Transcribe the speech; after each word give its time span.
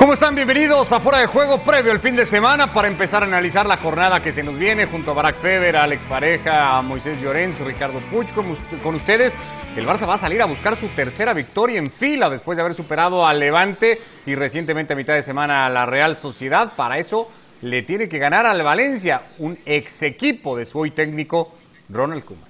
¿Cómo 0.00 0.14
están? 0.14 0.34
Bienvenidos 0.34 0.90
a 0.92 0.98
Fuera 0.98 1.18
de 1.18 1.26
Juego 1.26 1.58
previo 1.58 1.92
al 1.92 1.98
fin 1.98 2.16
de 2.16 2.24
semana 2.24 2.72
para 2.72 2.88
empezar 2.88 3.22
a 3.22 3.26
analizar 3.26 3.66
la 3.66 3.76
jornada 3.76 4.22
que 4.22 4.32
se 4.32 4.42
nos 4.42 4.56
viene 4.56 4.86
junto 4.86 5.10
a 5.10 5.14
Barack 5.14 5.36
Feber, 5.42 5.76
a 5.76 5.82
Alex 5.82 6.02
Pareja, 6.04 6.78
a 6.78 6.80
Moisés 6.80 7.20
Llorens, 7.20 7.60
Ricardo 7.60 7.98
Puch 8.10 8.32
con, 8.32 8.56
con 8.82 8.94
ustedes. 8.94 9.36
El 9.76 9.86
Barça 9.86 10.08
va 10.08 10.14
a 10.14 10.16
salir 10.16 10.40
a 10.40 10.46
buscar 10.46 10.74
su 10.76 10.88
tercera 10.88 11.34
victoria 11.34 11.78
en 11.78 11.90
fila 11.90 12.30
después 12.30 12.56
de 12.56 12.62
haber 12.62 12.74
superado 12.74 13.26
al 13.26 13.40
Levante 13.40 14.00
y 14.24 14.34
recientemente 14.34 14.94
a 14.94 14.96
mitad 14.96 15.12
de 15.12 15.22
semana 15.22 15.66
a 15.66 15.68
la 15.68 15.84
Real 15.84 16.16
Sociedad. 16.16 16.72
Para 16.74 16.96
eso 16.96 17.30
le 17.60 17.82
tiene 17.82 18.08
que 18.08 18.18
ganar 18.18 18.46
al 18.46 18.62
Valencia, 18.62 19.20
un 19.36 19.58
ex 19.66 20.00
equipo 20.00 20.56
de 20.56 20.64
su 20.64 20.78
hoy 20.78 20.92
técnico 20.92 21.52
Ronald 21.90 22.24
Koeman. 22.24 22.49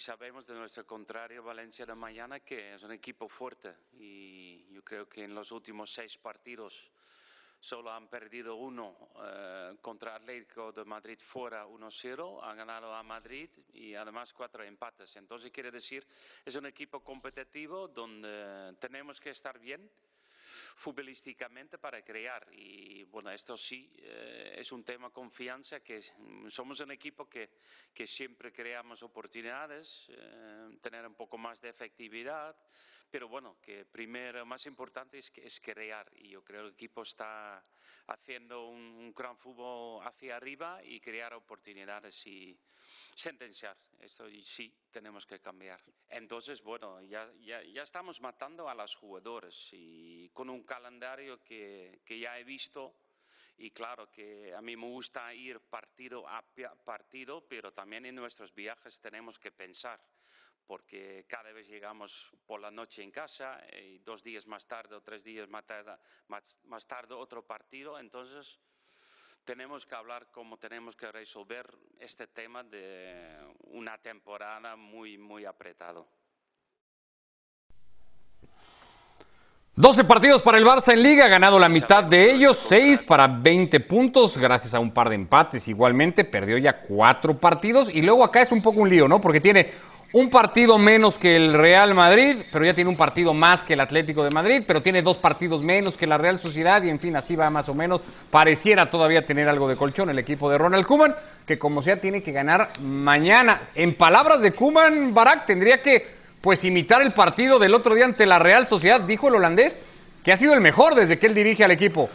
Y 0.00 0.02
sabemos 0.02 0.46
de 0.46 0.54
nuestro 0.54 0.86
contrario 0.86 1.42
Valencia 1.42 1.84
de 1.84 1.94
mañana 1.94 2.40
que 2.40 2.72
es 2.72 2.82
un 2.84 2.92
equipo 2.92 3.28
fuerte 3.28 3.74
y 3.92 4.72
yo 4.72 4.82
creo 4.82 5.06
que 5.06 5.24
en 5.24 5.34
los 5.34 5.52
últimos 5.52 5.92
seis 5.92 6.16
partidos 6.16 6.90
solo 7.60 7.92
han 7.92 8.08
perdido 8.08 8.54
uno 8.56 8.96
eh, 9.22 9.76
contra 9.82 10.16
Atlético 10.16 10.72
de 10.72 10.86
Madrid 10.86 11.18
fuera 11.20 11.66
1-0, 11.66 12.40
han 12.42 12.56
ganado 12.56 12.94
a 12.94 13.02
Madrid 13.02 13.50
y 13.74 13.94
además 13.94 14.32
cuatro 14.32 14.64
empates. 14.64 15.16
Entonces 15.16 15.50
quiere 15.50 15.70
decir, 15.70 16.06
es 16.46 16.56
un 16.56 16.64
equipo 16.64 17.04
competitivo 17.04 17.86
donde 17.86 18.74
tenemos 18.80 19.20
que 19.20 19.28
estar 19.28 19.58
bien 19.58 19.86
futbolísticamente 20.76 21.78
para 21.78 22.02
crear. 22.02 22.46
Y 22.52 23.04
bueno, 23.04 23.30
esto 23.30 23.56
sí 23.56 23.92
eh, 23.98 24.54
es 24.58 24.72
un 24.72 24.84
tema 24.84 25.10
confianza, 25.10 25.80
que 25.80 26.00
somos 26.48 26.80
un 26.80 26.90
equipo 26.90 27.28
que, 27.28 27.50
que 27.92 28.06
siempre 28.06 28.52
creamos 28.52 29.02
oportunidades, 29.02 30.08
eh, 30.10 30.78
tener 30.80 31.06
un 31.06 31.14
poco 31.14 31.38
más 31.38 31.60
de 31.60 31.68
efectividad, 31.68 32.56
pero 33.10 33.28
bueno, 33.28 33.56
que 33.60 33.84
primero, 33.84 34.44
más 34.46 34.66
importante 34.66 35.18
es, 35.18 35.32
es 35.36 35.60
crear. 35.60 36.10
Y 36.16 36.28
yo 36.28 36.42
creo 36.44 36.62
que 36.62 36.66
el 36.68 36.72
equipo 36.72 37.02
está 37.02 37.64
haciendo 38.06 38.68
un, 38.68 38.80
un 38.80 39.12
gran 39.12 39.36
fútbol 39.36 40.06
hacia 40.06 40.36
arriba 40.36 40.80
y 40.84 41.00
crear 41.00 41.34
oportunidades 41.34 42.26
y 42.26 42.58
sentenciar. 43.14 43.76
Esto 44.00 44.24
sí 44.42 44.72
tenemos 44.90 45.26
que 45.26 45.40
cambiar. 45.40 45.80
Entonces, 46.08 46.62
bueno, 46.62 47.02
ya, 47.02 47.30
ya, 47.40 47.62
ya 47.62 47.82
estamos 47.82 48.20
matando 48.20 48.68
a 48.68 48.74
los 48.74 48.94
jugadores 48.94 49.70
y 49.72 50.28
con 50.30 50.48
un 50.48 50.62
calendario 50.62 51.42
que, 51.42 52.00
que 52.04 52.18
ya 52.18 52.38
he 52.38 52.44
visto. 52.44 52.94
Y 53.58 53.72
claro 53.72 54.10
que 54.10 54.54
a 54.54 54.62
mí 54.62 54.74
me 54.74 54.86
gusta 54.86 55.34
ir 55.34 55.60
partido 55.60 56.26
a 56.26 56.42
partido, 56.84 57.46
pero 57.46 57.72
también 57.72 58.06
en 58.06 58.14
nuestros 58.14 58.54
viajes 58.54 58.98
tenemos 59.00 59.38
que 59.38 59.52
pensar, 59.52 60.00
porque 60.70 61.24
cada 61.26 61.50
vez 61.50 61.66
llegamos 61.66 62.30
por 62.46 62.60
la 62.60 62.70
noche 62.70 63.02
en 63.02 63.10
casa 63.10 63.60
y 63.82 63.98
dos 63.98 64.22
días 64.22 64.46
más 64.46 64.68
tarde 64.68 64.94
o 64.94 65.00
tres 65.00 65.24
días 65.24 65.48
más 65.48 65.66
tarde, 65.66 65.96
más, 66.28 66.56
más 66.62 66.86
tarde 66.86 67.12
otro 67.14 67.44
partido. 67.44 67.98
Entonces, 67.98 68.56
tenemos 69.44 69.84
que 69.84 69.96
hablar 69.96 70.28
cómo 70.30 70.58
tenemos 70.58 70.94
que 70.94 71.10
resolver 71.10 71.66
este 71.98 72.28
tema 72.28 72.62
de 72.62 73.36
una 73.62 73.98
temporada 73.98 74.76
muy, 74.76 75.18
muy 75.18 75.44
apretado. 75.44 76.06
12 79.74 80.04
partidos 80.04 80.42
para 80.42 80.58
el 80.58 80.64
Barça 80.64 80.92
en 80.92 81.02
Liga, 81.02 81.24
ha 81.24 81.28
ganado 81.28 81.58
la 81.58 81.68
mitad 81.68 82.04
de 82.04 82.32
ellos, 82.32 82.58
6 82.58 83.04
para 83.04 83.26
20 83.26 83.80
puntos, 83.80 84.36
gracias 84.36 84.74
a 84.74 84.78
un 84.78 84.92
par 84.92 85.08
de 85.08 85.14
empates 85.14 85.66
igualmente, 85.68 86.24
perdió 86.24 86.58
ya 86.58 86.82
4 86.82 87.38
partidos 87.38 87.88
y 87.88 88.02
luego 88.02 88.22
acá 88.22 88.42
es 88.42 88.52
un 88.52 88.62
poco 88.62 88.80
un 88.80 88.90
lío, 88.90 89.08
¿no? 89.08 89.20
Porque 89.20 89.40
tiene 89.40 89.70
un 90.12 90.28
partido 90.28 90.76
menos 90.76 91.18
que 91.18 91.36
el 91.36 91.52
Real 91.52 91.94
Madrid, 91.94 92.38
pero 92.50 92.64
ya 92.64 92.74
tiene 92.74 92.90
un 92.90 92.96
partido 92.96 93.32
más 93.32 93.62
que 93.62 93.74
el 93.74 93.80
Atlético 93.80 94.24
de 94.24 94.30
Madrid, 94.30 94.62
pero 94.66 94.82
tiene 94.82 95.02
dos 95.02 95.16
partidos 95.16 95.62
menos 95.62 95.96
que 95.96 96.06
la 96.06 96.18
Real 96.18 96.38
Sociedad 96.38 96.82
y 96.82 96.90
en 96.90 96.98
fin, 96.98 97.14
así 97.14 97.36
va 97.36 97.48
más 97.50 97.68
o 97.68 97.74
menos. 97.74 98.00
Pareciera 98.30 98.90
todavía 98.90 99.24
tener 99.24 99.48
algo 99.48 99.68
de 99.68 99.76
colchón 99.76 100.10
el 100.10 100.18
equipo 100.18 100.50
de 100.50 100.58
Ronald 100.58 100.84
Koeman, 100.84 101.14
que 101.46 101.58
como 101.58 101.82
sea 101.82 102.00
tiene 102.00 102.22
que 102.22 102.32
ganar 102.32 102.68
mañana. 102.82 103.60
En 103.76 103.94
palabras 103.94 104.42
de 104.42 104.52
Koeman, 104.52 105.14
Barak 105.14 105.46
tendría 105.46 105.80
que 105.80 106.06
pues 106.40 106.64
imitar 106.64 107.02
el 107.02 107.12
partido 107.12 107.58
del 107.58 107.74
otro 107.74 107.94
día 107.94 108.04
ante 108.06 108.26
la 108.26 108.40
Real 108.40 108.66
Sociedad, 108.66 109.00
dijo 109.00 109.28
el 109.28 109.36
holandés, 109.36 109.78
que 110.24 110.32
ha 110.32 110.36
sido 110.36 110.54
el 110.54 110.60
mejor 110.60 110.96
desde 110.96 111.18
que 111.18 111.26
él 111.26 111.34
dirige 111.34 111.62
al 111.62 111.70
equipo. 111.70 112.10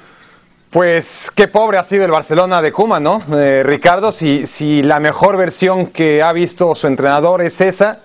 Pues 0.75 1.31
qué 1.33 1.47
pobre 1.47 1.77
ha 1.77 1.83
sido 1.83 2.03
el 2.03 2.11
Barcelona 2.11 2.61
de 2.61 2.73
Kuma, 2.73 2.99
¿no? 2.99 3.21
Eh, 3.33 3.63
Ricardo, 3.65 4.11
si, 4.11 4.45
si 4.45 4.83
la 4.83 4.99
mejor 4.99 5.37
versión 5.37 5.85
que 5.87 6.21
ha 6.21 6.33
visto 6.33 6.75
su 6.75 6.87
entrenador 6.87 7.41
es 7.41 7.61
esa, 7.61 7.99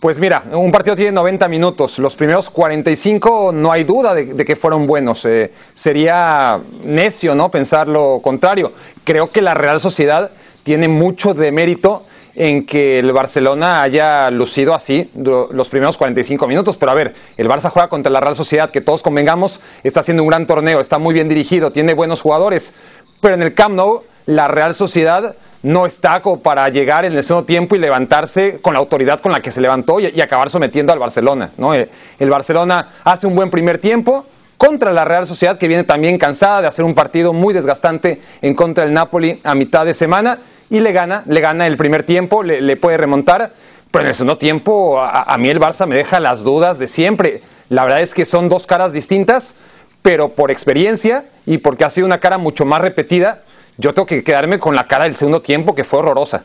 pues 0.00 0.18
mira, 0.18 0.42
un 0.50 0.72
partido 0.72 0.96
tiene 0.96 1.12
90 1.12 1.46
minutos, 1.46 1.96
los 2.00 2.16
primeros 2.16 2.50
45 2.50 3.52
no 3.54 3.70
hay 3.70 3.84
duda 3.84 4.16
de, 4.16 4.34
de 4.34 4.44
que 4.44 4.56
fueron 4.56 4.88
buenos, 4.88 5.24
eh, 5.26 5.52
sería 5.74 6.58
necio, 6.82 7.36
¿no? 7.36 7.52
Pensar 7.52 7.86
lo 7.86 8.18
contrario. 8.20 8.72
Creo 9.04 9.30
que 9.30 9.40
la 9.40 9.54
Real 9.54 9.78
Sociedad 9.78 10.32
tiene 10.64 10.88
mucho 10.88 11.34
de 11.34 11.52
mérito 11.52 12.02
en 12.34 12.66
que 12.66 12.98
el 12.98 13.12
Barcelona 13.12 13.82
haya 13.82 14.30
lucido 14.30 14.74
así 14.74 15.10
los 15.14 15.68
primeros 15.68 15.96
45 15.96 16.46
minutos. 16.46 16.76
Pero 16.76 16.92
a 16.92 16.94
ver, 16.94 17.14
el 17.36 17.48
Barça 17.48 17.70
juega 17.70 17.88
contra 17.88 18.10
la 18.10 18.20
Real 18.20 18.36
Sociedad, 18.36 18.70
que 18.70 18.80
todos 18.80 19.02
convengamos, 19.02 19.60
está 19.82 20.00
haciendo 20.00 20.22
un 20.22 20.28
gran 20.28 20.46
torneo, 20.46 20.80
está 20.80 20.98
muy 20.98 21.14
bien 21.14 21.28
dirigido, 21.28 21.72
tiene 21.72 21.94
buenos 21.94 22.20
jugadores. 22.20 22.74
Pero 23.20 23.34
en 23.34 23.42
el 23.42 23.54
Camp 23.54 23.74
Nou, 23.74 24.02
la 24.26 24.48
Real 24.48 24.74
Sociedad 24.74 25.34
no 25.62 25.86
está 25.86 26.20
como 26.20 26.40
para 26.40 26.68
llegar 26.68 27.04
en 27.04 27.16
el 27.16 27.24
segundo 27.24 27.46
tiempo 27.46 27.74
y 27.74 27.78
levantarse 27.78 28.60
con 28.60 28.74
la 28.74 28.78
autoridad 28.78 29.20
con 29.20 29.32
la 29.32 29.40
que 29.40 29.50
se 29.50 29.60
levantó 29.60 29.98
y, 29.98 30.20
acabar 30.20 30.50
sometiendo 30.50 30.92
al 30.92 30.98
Barcelona. 30.98 31.50
¿no? 31.56 31.74
El, 31.74 31.88
el 32.18 32.30
Barcelona 32.30 32.90
hace 33.04 33.26
un 33.26 33.34
buen 33.34 33.50
primer 33.50 33.78
tiempo, 33.78 34.24
contra 34.56 34.92
la 34.92 35.04
Real 35.04 35.26
Sociedad, 35.26 35.56
que 35.56 35.68
viene 35.68 35.84
también 35.84 36.18
cansada 36.18 36.60
de 36.60 36.66
hacer 36.66 36.84
un 36.84 36.94
partido 36.94 37.32
muy 37.32 37.54
desgastante 37.54 38.20
en 38.42 38.54
contra 38.54 38.84
del 38.84 38.92
Napoli 38.92 39.40
a 39.44 39.54
mitad 39.54 39.86
de 39.86 39.94
semana 39.94 40.38
y 40.70 40.80
le 40.80 40.92
gana, 40.92 41.22
le 41.26 41.40
gana 41.40 41.66
el 41.66 41.76
primer 41.76 42.02
tiempo, 42.02 42.42
le, 42.42 42.76
puede 42.76 42.96
remontar, 42.96 43.52
pero 43.90 44.02
en 44.02 44.08
el 44.08 44.14
segundo 44.14 44.38
tiempo 44.38 45.00
a, 45.00 45.22
a, 45.22 45.38
mí 45.38 45.48
el 45.48 45.60
Barça 45.60 45.86
me 45.86 45.96
deja 45.96 46.20
las 46.20 46.42
dudas 46.42 46.78
de 46.78 46.88
siempre. 46.88 47.42
La 47.68 47.84
verdad 47.84 48.02
es 48.02 48.14
que 48.14 48.24
son 48.24 48.48
dos 48.48 48.66
caras 48.66 48.92
distintas, 48.92 49.54
pero 50.02 50.28
por 50.28 50.50
experiencia 50.50 51.24
y 51.46 51.58
porque 51.58 51.84
ha 51.84 51.90
sido 51.90 52.06
una 52.06 52.18
cara 52.18 52.38
mucho 52.38 52.64
más 52.64 52.80
repetida, 52.80 53.42
yo 53.76 53.94
tengo 53.94 54.06
que 54.06 54.24
quedarme 54.24 54.58
con 54.58 54.74
la 54.74 54.86
cara 54.86 55.04
del 55.04 55.14
segundo 55.14 55.40
tiempo 55.40 55.74
que 55.74 55.84
fue 55.84 56.00
horrorosa. 56.00 56.44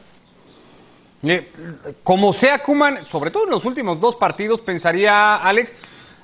Como 2.04 2.34
sea 2.34 2.60
Kuman, 2.60 3.06
sobre 3.06 3.32
todo 3.32 3.46
en 3.46 3.52
los 3.52 3.64
últimos 3.64 4.00
dos 4.00 4.16
partidos, 4.16 4.60
pensaría 4.60 5.36
Alex, 5.36 5.74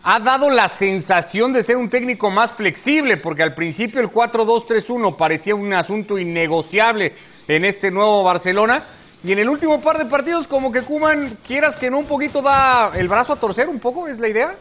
ha 0.04 0.20
dado 0.20 0.50
la 0.50 0.68
sensación 0.68 1.54
de 1.54 1.64
ser 1.64 1.78
un 1.78 1.90
técnico 1.90 2.30
más 2.30 2.54
flexible, 2.54 3.18
porque 3.18 3.44
al 3.44 3.54
principio 3.54 4.02
el 4.02 4.10
4-2-3-1 4.10 5.16
parecía 5.16 5.56
un 5.56 5.74
asunto 5.74 6.18
innegociable 6.18 7.14
en 7.50 7.66
este 7.66 7.92
nuevo 7.92 8.24
Barcelona. 8.24 8.84
Y 9.22 9.34
en 9.34 9.40
el 9.40 9.50
último 9.50 9.82
par 9.82 9.98
de 9.98 10.06
partidos, 10.06 10.48
como 10.48 10.72
que 10.72 10.82
Kuman, 10.82 11.38
quieras 11.46 11.76
que 11.76 11.90
no, 11.90 11.98
un 11.98 12.06
poquito 12.06 12.42
da 12.42 12.92
el 12.96 13.10
brazo 13.10 13.34
a 13.34 13.36
torcer, 13.36 13.68
un 13.68 13.80
poco, 13.80 14.08
¿es 14.08 14.18
la 14.18 14.30
idea? 14.30 14.56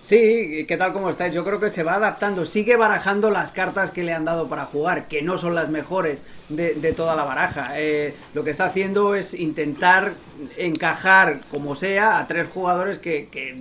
Sí, 0.00 0.64
¿qué 0.66 0.76
tal? 0.76 0.92
¿Cómo 0.92 1.10
estáis? 1.10 1.34
Yo 1.34 1.44
creo 1.44 1.58
que 1.58 1.68
se 1.68 1.82
va 1.82 1.94
adaptando, 1.94 2.46
sigue 2.46 2.76
barajando 2.76 3.30
las 3.30 3.52
cartas 3.52 3.90
que 3.90 4.04
le 4.04 4.12
han 4.12 4.24
dado 4.24 4.48
para 4.48 4.64
jugar, 4.64 5.08
que 5.08 5.22
no 5.22 5.36
son 5.36 5.54
las 5.54 5.68
mejores 5.70 6.22
de, 6.48 6.92
toda 6.96 7.16
la 7.16 7.24
baraja. 7.24 7.72
Eh, 7.74 8.14
lo 8.32 8.44
que 8.44 8.50
está 8.50 8.66
haciendo 8.66 9.14
es 9.14 9.34
intentar 9.34 10.12
encajar, 10.56 11.40
como 11.50 11.74
sea, 11.74 12.18
a 12.18 12.28
tres 12.28 12.48
jugadores 12.48 12.98
que, 12.98 13.28
que 13.28 13.54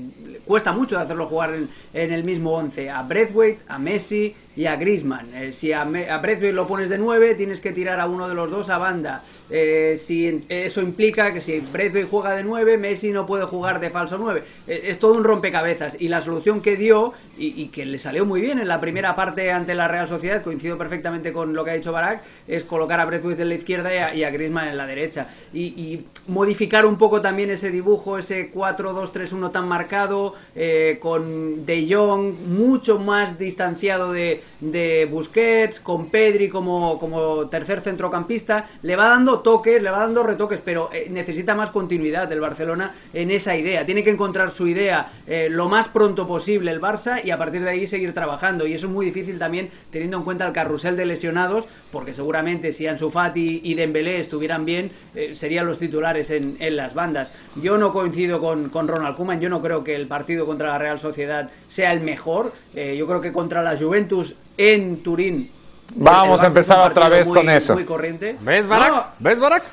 cuesta 0.46 0.72
mucho 0.72 1.00
hacerlo 1.00 1.28
jugar 1.28 1.54
en, 1.54 1.70
en, 1.94 2.14
el 2.14 2.24
mismo 2.24 2.54
once, 2.54 2.90
a 2.90 3.02
Breathwaite, 3.02 3.64
a 3.68 3.80
Messi 3.80 4.34
y 4.58 4.66
a 4.66 4.76
Griezmann. 4.76 5.34
Eh, 5.36 5.54
si 5.54 5.72
a, 5.72 5.84
a 5.84 6.52
lo 6.52 6.68
pones 6.68 6.90
de 6.90 6.98
nueve, 6.98 7.36
tienes 7.36 7.62
que 7.62 7.72
tirar 7.72 8.00
a 8.00 8.08
uno 8.08 8.28
de 8.28 8.34
los 8.34 8.50
dos 8.50 8.70
a 8.70 8.80
banda. 8.80 9.24
Eh, 9.50 9.96
si 9.98 10.42
eso 10.50 10.82
implica 10.82 11.32
que 11.32 11.42
si 11.42 11.60
Breathwaite 11.60 12.10
juega 12.10 12.36
de 12.36 12.44
9, 12.44 12.78
Messi 12.78 13.12
no 13.12 13.26
puede 13.26 13.46
jugar 13.46 13.80
de 13.80 13.90
falso 13.90 14.18
9. 14.18 14.44
Eh, 14.68 14.82
es 14.86 15.00
todo 15.00 15.14
un 15.14 15.24
rompecabezas. 15.24 15.98
Y 16.00 16.10
la 16.10 16.22
solución 16.22 16.62
que 16.62 16.76
dio, 16.76 17.14
y, 17.38 17.68
que 17.68 17.86
le 17.86 18.00
salió 18.00 18.26
muy 18.26 18.42
bien 18.42 18.60
en 18.60 18.68
la 18.68 18.82
primera 18.82 19.16
parte 19.16 19.52
ante 19.52 19.76
la 19.76 19.88
Real 19.88 20.08
Sociedad, 20.08 20.44
coincido 20.44 20.78
perfectamente 20.78 21.32
con 21.32 21.54
lo 21.54 21.64
que 21.64 21.72
ha 21.72 21.76
dicho 21.76 21.92
Barak, 21.92 22.24
es 22.48 22.64
colocar 22.64 23.00
a 23.00 23.06
Breathwaite 23.06 23.44
en 23.44 23.50
la 23.50 23.56
izquierda 23.56 23.94
y 23.94 23.98
a, 23.98 24.16
y 24.16 24.24
a 24.24 24.32
Griezmann 24.32 24.68
en 24.68 24.78
la 24.78 24.88
derecha. 24.88 25.30
Y, 25.54 25.66
y, 25.66 26.06
modificar 26.28 26.86
un 26.86 26.98
poco 26.98 27.22
también 27.22 27.52
ese 27.52 27.70
dibujo, 27.72 28.18
ese 28.18 28.52
4-2-3-1 28.52 29.52
tan 29.52 29.68
marcado, 29.68 30.34
eh, 30.56 30.98
con 31.00 31.66
De 31.66 31.88
Jong 31.90 32.34
mucho 32.48 33.00
más 33.00 33.38
distanciado 33.38 34.12
de, 34.12 34.42
de 34.60 35.08
Busquets, 35.10 35.80
con 35.80 36.10
Pedri 36.10 36.50
como, 36.50 37.00
como 37.00 37.48
tercer 37.48 37.82
centrocampista, 37.82 38.66
le 38.82 38.96
va 38.96 39.08
dando 39.08 39.40
toques, 39.40 39.82
le 39.82 39.92
va 39.92 40.00
dando 40.00 40.24
retoques, 40.24 40.62
pero 40.64 40.90
eh, 40.94 41.08
necesita 41.10 41.56
más 41.56 41.72
continuidad 41.72 42.28
del 42.28 42.42
Barcelona 42.42 42.94
en 43.14 43.32
esa 43.32 43.56
idea. 43.56 43.86
Tiene 43.86 44.04
que 44.04 44.10
encontrar 44.10 44.52
su 44.52 44.68
idea 44.68 45.12
eh, 45.28 45.48
lo 45.50 45.70
más 45.70 45.90
pronto 45.90 46.28
posible 46.28 46.72
el 46.72 46.82
Barça 46.82 47.24
y 47.24 47.32
a 47.32 47.38
partir 47.38 47.62
de 47.64 47.70
ahí 47.70 47.88
seguir 47.88 48.14
trabajando. 48.14 48.66
Y 48.66 48.74
eso 48.74 48.88
es 48.88 48.94
muy 48.94 49.06
difícil 49.06 49.40
también 49.40 49.70
teniendo 49.92 50.18
en 50.18 50.24
cuenta 50.24 50.48
el 50.48 50.54
carrusel 50.54 50.96
de 50.96 51.06
lesionados, 51.06 51.68
porque 51.92 52.14
seguramente 52.14 52.72
si 52.72 52.88
Ansu 52.88 53.10
Fati 53.10 53.62
y 53.64 53.76
Dembélé 53.76 54.20
estuvieran 54.20 54.66
bien, 54.66 54.92
eh, 55.16 55.36
serían 55.36 55.66
los 55.66 55.80
titulares 55.80 56.32
en, 56.32 56.58
en, 56.60 56.78
las 56.78 56.94
bandas. 56.94 57.32
Yo 57.62 57.78
no 57.78 57.92
coincido 57.94 58.40
con, 58.40 58.70
con 58.70 58.88
Ronald 58.88 59.16
Koeman, 59.16 59.40
yo 59.40 59.50
no 59.50 59.62
creo 59.62 59.84
que 59.84 59.96
el 59.96 60.08
partido 60.08 60.46
contra 60.46 60.70
la 60.70 60.78
Real 60.78 61.00
Sociedad 61.00 61.50
sea 61.68 61.92
el 61.92 62.02
mejor. 62.02 62.54
yo 62.74 63.08
creo 63.08 63.22
que 63.22 63.34
contra 63.34 63.64
la 63.64 63.78
Juventus 63.78 64.36
en 64.58 65.04
Turín 65.04 65.50
Vamos 65.96 66.42
a 66.42 66.48
empezar 66.48 66.80
otra 66.80 67.10
vez 67.10 67.28
con 67.28 67.50
eso. 67.50 67.74
Muy 67.74 67.86
corriente. 67.86 68.38
¿Ves, 68.42 68.68
Barak? 68.68 68.92
No. 68.92 69.06
¿Ves, 69.20 69.40
Barak? 69.40 69.64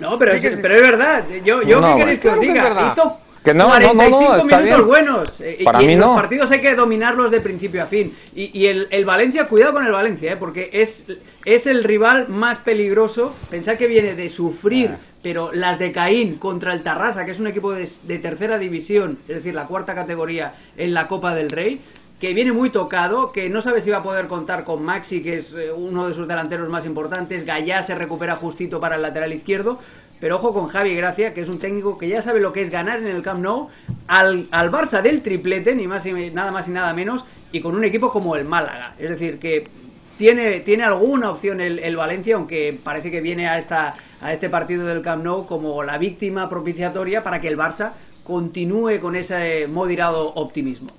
No, 0.00 0.18
pero, 0.18 0.32
es, 0.32 0.42
pero 0.60 0.74
es 0.74 0.82
verdad. 0.82 1.24
Yo, 1.44 1.62
yo 1.62 1.80
¿qué 1.80 1.96
queréis 1.96 2.18
que 2.18 2.28
os 2.28 2.40
diga? 2.40 2.92
Hizo 2.92 3.18
que 3.44 3.54
no, 3.54 3.66
45 3.66 4.20
no, 4.20 4.36
no, 4.36 4.44
minutos 4.44 4.64
bien. 4.64 4.86
buenos. 4.86 5.40
Eh, 5.40 5.58
Para 5.64 5.82
y 5.82 5.86
mí 5.86 5.96
los 5.96 6.08
no. 6.08 6.14
partidos 6.16 6.50
hay 6.50 6.60
que 6.60 6.74
dominarlos 6.74 7.30
de 7.30 7.40
principio 7.40 7.82
a 7.82 7.86
fin. 7.86 8.12
Y, 8.34 8.50
y 8.58 8.66
el, 8.66 8.88
el, 8.90 9.04
Valencia, 9.04 9.46
cuidado 9.46 9.72
con 9.72 9.86
el 9.86 9.92
Valencia, 9.92 10.32
eh, 10.32 10.36
porque 10.36 10.70
es, 10.72 11.06
es 11.44 11.66
el 11.66 11.84
rival 11.84 12.28
más 12.28 12.58
peligroso. 12.58 13.34
Pensad 13.48 13.76
que 13.76 13.86
viene 13.86 14.14
de 14.14 14.28
sufrir, 14.28 14.90
ah. 14.92 14.98
pero 15.22 15.50
las 15.52 15.78
de 15.78 15.92
Caín 15.92 16.36
contra 16.36 16.74
el 16.74 16.82
Tarrasa, 16.82 17.24
que 17.24 17.30
es 17.30 17.40
un 17.40 17.46
equipo 17.46 17.72
de, 17.72 17.88
de 18.02 18.18
tercera 18.18 18.58
división, 18.58 19.18
es 19.28 19.36
decir, 19.36 19.54
la 19.54 19.66
cuarta 19.66 19.94
categoría 19.94 20.52
en 20.76 20.92
la 20.92 21.08
Copa 21.08 21.34
del 21.34 21.48
Rey 21.48 21.80
que 22.20 22.34
viene 22.34 22.52
muy 22.52 22.70
tocado, 22.70 23.30
que 23.30 23.48
no 23.48 23.60
sabe 23.60 23.80
si 23.80 23.90
va 23.90 23.98
a 23.98 24.02
poder 24.02 24.26
contar 24.26 24.64
con 24.64 24.82
Maxi, 24.82 25.22
que 25.22 25.36
es 25.36 25.52
eh, 25.52 25.70
uno 25.70 26.08
de 26.08 26.14
sus 26.14 26.26
delanteros 26.26 26.68
más 26.68 26.84
importantes, 26.84 27.44
Gallá 27.44 27.82
se 27.82 27.94
recupera 27.94 28.34
justito 28.36 28.80
para 28.80 28.96
el 28.96 29.02
lateral 29.02 29.32
izquierdo, 29.32 29.78
pero 30.20 30.36
ojo 30.36 30.52
con 30.52 30.66
Javi 30.66 30.96
Gracia, 30.96 31.32
que 31.32 31.42
es 31.42 31.48
un 31.48 31.58
técnico 31.58 31.96
que 31.96 32.08
ya 32.08 32.20
sabe 32.20 32.40
lo 32.40 32.52
que 32.52 32.60
es 32.60 32.70
ganar 32.70 32.98
en 32.98 33.06
el 33.06 33.22
Camp 33.22 33.40
Nou 33.40 33.68
al, 34.08 34.48
al 34.50 34.72
Barça 34.72 35.00
del 35.00 35.22
triplete, 35.22 35.76
ni 35.76 35.86
más 35.86 36.06
nada 36.06 36.50
más 36.50 36.66
y 36.66 36.72
nada 36.72 36.92
menos, 36.92 37.24
y 37.52 37.60
con 37.60 37.76
un 37.76 37.84
equipo 37.84 38.10
como 38.10 38.34
el 38.34 38.44
Málaga. 38.44 38.94
Es 38.98 39.10
decir, 39.10 39.38
que 39.38 39.68
tiene, 40.16 40.58
tiene 40.60 40.82
alguna 40.82 41.30
opción 41.30 41.60
el, 41.60 41.78
el, 41.78 41.94
Valencia, 41.94 42.34
aunque 42.34 42.76
parece 42.82 43.12
que 43.12 43.20
viene 43.20 43.48
a, 43.48 43.58
esta, 43.58 43.94
a 44.20 44.32
este 44.32 44.50
partido 44.50 44.86
del 44.86 45.02
Camp 45.02 45.22
Nou 45.22 45.46
como 45.46 45.84
la 45.84 45.98
víctima 45.98 46.48
propiciatoria 46.48 47.22
para 47.22 47.40
que 47.40 47.46
el 47.46 47.56
Barça 47.56 47.92
continúe 48.24 48.98
con 49.00 49.14
ese 49.14 49.68
moderado 49.68 50.34
optimismo. 50.34 50.97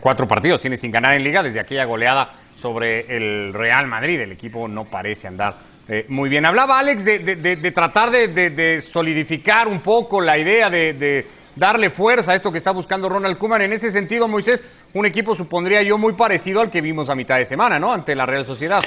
Cuatro 0.00 0.26
partidos 0.26 0.60
tiene 0.60 0.76
sin 0.76 0.90
ganar 0.90 1.14
en 1.14 1.24
liga 1.24 1.42
desde 1.42 1.60
aquella 1.60 1.84
goleada 1.84 2.30
sobre 2.56 3.16
el 3.16 3.52
Real 3.52 3.86
Madrid. 3.86 4.20
El 4.20 4.32
equipo 4.32 4.66
no 4.68 4.84
parece 4.84 5.28
andar 5.28 5.54
eh, 5.88 6.06
muy 6.08 6.30
bien. 6.30 6.46
Hablaba 6.46 6.78
Alex 6.78 7.04
de, 7.04 7.18
de, 7.18 7.36
de, 7.36 7.56
de 7.56 7.70
tratar 7.72 8.10
de, 8.10 8.80
solidificar 8.80 9.68
un 9.68 9.80
poco 9.80 10.20
la 10.20 10.38
idea 10.38 10.70
de, 10.70 11.26
darle 11.56 11.90
fuerza 11.90 12.32
a 12.32 12.34
esto 12.34 12.50
que 12.50 12.58
está 12.58 12.70
buscando 12.72 13.08
Ronald 13.08 13.38
Koeman. 13.38 13.62
En 13.62 13.72
ese 13.72 13.92
sentido, 13.92 14.26
Moisés, 14.26 14.64
un 14.94 15.06
equipo 15.06 15.34
supondría 15.34 15.82
yo 15.82 15.98
muy 15.98 16.14
parecido 16.14 16.60
al 16.60 16.70
que 16.70 16.80
vimos 16.80 17.10
a 17.10 17.14
mitad 17.14 17.36
de 17.36 17.46
semana, 17.46 17.78
¿no? 17.78 17.92
Ante 17.92 18.14
la 18.14 18.26
Real 18.26 18.44
Sociedad. 18.44 18.82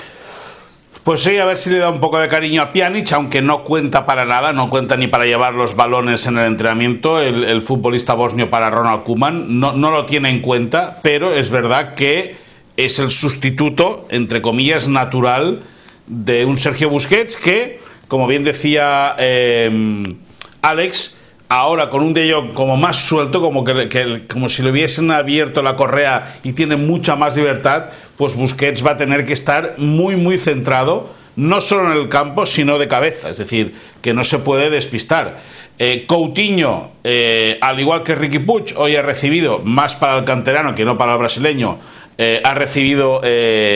Pues 1.03 1.21
sí, 1.21 1.37
a 1.37 1.45
ver 1.45 1.57
si 1.57 1.69
le 1.69 1.79
da 1.79 1.89
un 1.89 1.99
poco 1.99 2.19
de 2.19 2.27
cariño 2.27 2.61
a 2.61 2.71
Pjanic, 2.71 3.11
aunque 3.13 3.41
no 3.41 3.63
cuenta 3.63 4.05
para 4.05 4.25
nada, 4.25 4.51
no 4.51 4.69
cuenta 4.69 4.97
ni 4.97 5.07
para 5.07 5.25
llevar 5.25 5.53
los 5.53 5.75
balones 5.75 6.25
en 6.25 6.37
el 6.37 6.45
entrenamiento, 6.45 7.21
el, 7.21 7.61
futbolista 7.61 8.13
bosnio 8.13 8.49
para 8.49 8.69
Ronald 8.69 9.03
Koeman, 9.03 9.59
no, 9.59 9.73
no, 9.73 9.91
lo 9.91 10.05
tiene 10.05 10.29
en 10.29 10.41
cuenta, 10.41 10.99
pero 11.01 11.33
es 11.33 11.49
verdad 11.49 11.95
que 11.95 12.35
es 12.75 12.99
el 12.99 13.09
sustituto, 13.09 14.05
entre 14.09 14.41
comillas, 14.41 14.87
natural 14.87 15.61
de 16.07 16.45
un 16.45 16.57
Sergio 16.57 16.89
Busquets 16.89 17.37
que, 17.37 17.79
como 18.07 18.27
bien 18.27 18.43
decía 18.43 19.15
eh, 19.19 20.15
Alex, 20.61 21.16
ahora 21.49 21.89
con 21.89 22.03
un 22.03 22.13
de 22.13 22.33
como 22.53 22.77
más 22.77 22.97
suelto, 22.97 23.41
como, 23.41 23.63
que, 23.63 23.87
que, 23.89 24.23
como 24.27 24.49
si 24.49 24.63
le 24.63 24.71
hubiesen 24.71 25.11
abierto 25.11 25.61
la 25.61 25.75
correa 25.75 26.35
y 26.43 26.53
tiene 26.53 26.75
mucha 26.75 27.15
más 27.15 27.35
libertad, 27.35 27.85
pues 28.17 28.35
Busquets 28.35 28.85
va 28.85 28.91
a 28.91 28.97
tener 28.97 29.25
que 29.25 29.33
estar 29.33 29.75
muy, 29.77 30.15
muy 30.15 30.37
centrado, 30.37 31.09
no 31.35 31.61
solo 31.61 31.91
en 31.91 31.97
el 31.97 32.09
campo, 32.09 32.45
sino 32.45 32.77
de 32.79 32.87
cabeza, 32.87 33.29
es 33.29 33.37
decir, 33.37 33.75
que 34.01 34.13
no 34.13 34.23
se 34.23 34.39
puede 34.39 34.69
despistar. 34.69 35.37
Eh, 35.79 36.05
Coutinho, 36.07 36.91
eh, 37.03 37.59
al 37.61 37.79
igual 37.79 38.01
que 38.01 38.15
Ricky 38.15 38.39
Puig, 38.39 38.73
hoy 38.75 38.95
ha 38.95 39.03
recibido, 39.03 39.59
más 39.63 39.95
para 39.95 40.17
el 40.17 40.25
canterano 40.25 40.73
que 40.73 40.83
no 40.83 40.97
para 40.97 41.13
el 41.13 41.19
brasileño, 41.19 41.77
eh, 42.17 42.41
ha 42.43 42.55
recibido 42.55 43.21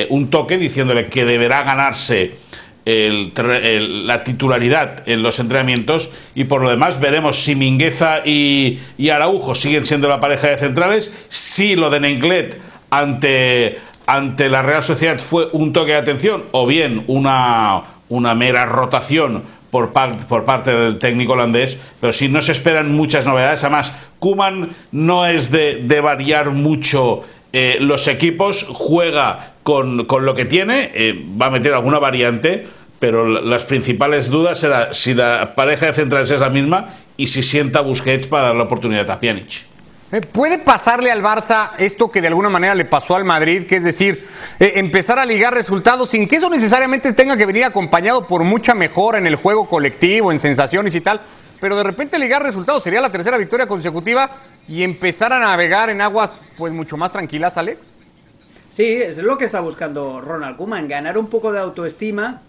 un 0.10 0.30
toque 0.32 0.58
diciéndole 0.58 1.06
que 1.06 1.26
deberá 1.26 1.62
ganarse 1.62 2.32
el, 2.86 3.32
el, 3.36 4.08
la 4.08 4.24
titularidad 4.24 5.08
en 5.08 5.22
los 5.22 5.40
entrenamientos 5.40 6.10
y 6.36 6.46
por 6.46 6.62
lo 6.62 6.70
demás 6.70 7.00
veremos 7.00 7.44
si 7.44 7.56
Mingueza 7.56 8.26
y, 8.26 8.80
Araujo 9.12 9.56
siguen 9.56 9.86
siendo 9.86 10.08
la 10.08 10.20
pareja 10.20 10.48
de 10.48 10.58
centrales, 10.58 11.14
si 11.30 11.76
lo 11.76 11.90
de 11.90 12.00
Nenglet 12.00 12.60
ante 12.90 13.78
ante 14.08 14.50
la 14.50 14.62
Real 14.64 14.84
Sociedad 14.84 15.20
fue 15.20 15.48
un 15.52 15.74
toque 15.74 15.92
de 15.92 15.98
atención 15.98 16.46
o 16.52 16.66
bien 16.66 17.04
una, 17.08 17.84
una 18.10 18.36
mera 18.36 18.66
rotación 18.66 19.44
por, 19.70 19.94
por, 19.94 20.44
parte 20.44 20.74
del 20.74 21.00
técnico 21.00 21.34
holandés, 21.34 21.78
pero 22.02 22.12
si 22.12 22.28
no 22.28 22.42
se 22.42 22.52
esperan 22.52 22.92
muchas 22.94 23.26
novedades, 23.26 23.64
además 23.64 23.94
Kuman 24.20 24.72
no 24.92 25.26
es 25.26 25.50
de, 25.50 25.76
de 25.76 26.02
variar 26.02 26.50
mucho 26.50 27.24
eh, 27.54 27.78
los 27.80 28.08
equipos, 28.08 28.66
juega 28.70 29.51
con, 29.64 30.06
con 30.06 30.26
lo 30.26 30.34
que 30.34 30.46
tiene, 30.46 30.92
eh, 30.94 31.26
va 31.42 31.48
a 31.48 31.50
meter 31.52 31.74
alguna 31.74 32.00
variante, 32.00 32.68
pero 33.00 33.26
las 33.26 33.66
principales 33.66 34.30
dudas 34.30 34.60
serán 34.60 34.94
si 34.94 35.14
la 35.14 35.56
pareja 35.56 35.88
de 35.88 35.94
centrales 35.94 36.30
es 36.32 36.40
la 36.40 36.50
misma 36.50 36.90
y 37.18 37.28
si 37.28 37.42
sienta 37.42 37.82
Busquets 37.82 38.28
para 38.28 38.48
dar 38.48 38.56
la 38.56 38.64
oportunidad 38.64 39.10
a 39.10 39.20
Pjanic. 39.20 39.64
¿Puede 40.34 40.58
pasarle 40.58 41.10
al 41.10 41.24
Barça 41.24 41.70
esto 41.78 42.12
que 42.12 42.20
de 42.20 42.28
alguna 42.28 42.50
manera 42.50 42.76
le 42.76 42.84
pasó 42.84 43.16
al 43.16 43.24
Madrid, 43.24 43.66
que 43.66 43.78
es 43.78 43.84
decir, 43.86 44.28
eh, 44.60 44.74
empezar 44.76 45.18
a 45.20 45.26
ligar 45.26 45.54
resultados 45.54 46.10
sin 46.10 46.28
que 46.28 46.36
eso 46.36 46.50
necesariamente 46.50 47.14
tenga 47.14 47.38
que 47.38 47.46
venir 47.46 47.64
acompañado 47.64 48.28
por 48.28 48.44
mucha 48.44 48.74
mejora 48.74 49.20
en 49.20 49.26
el 49.26 49.38
juego 49.38 49.70
colectivo, 49.70 50.32
en 50.32 50.40
sensaciones 50.40 50.94
y 50.96 51.02
tal? 51.02 51.22
Pero 51.62 51.78
de 51.78 51.84
repente 51.84 52.20
ligar 52.20 52.44
resultados 52.44 52.84
sería 52.84 53.00
la 53.00 53.10
tercera 53.10 53.38
victoria 53.38 53.68
consecutiva 53.68 54.32
y 54.68 54.84
empezar 54.84 55.32
a 55.32 55.40
navegar 55.40 55.90
en 55.90 56.02
aguas 56.02 56.38
pues 56.58 56.74
mucho 56.74 56.98
más 56.98 57.14
tranquilas, 57.14 57.56
Alex. 57.56 57.96
Sí, 58.72 59.02
es 59.02 59.18
lo 59.18 59.38
que 59.38 59.44
está 59.44 59.60
buscando 59.60 60.22
Ronald 60.22 60.56
Koeman, 60.56 60.88
ganar 60.88 61.18
un 61.18 61.28
poco 61.28 61.52
de 61.52 61.60
autoestima 61.60 62.42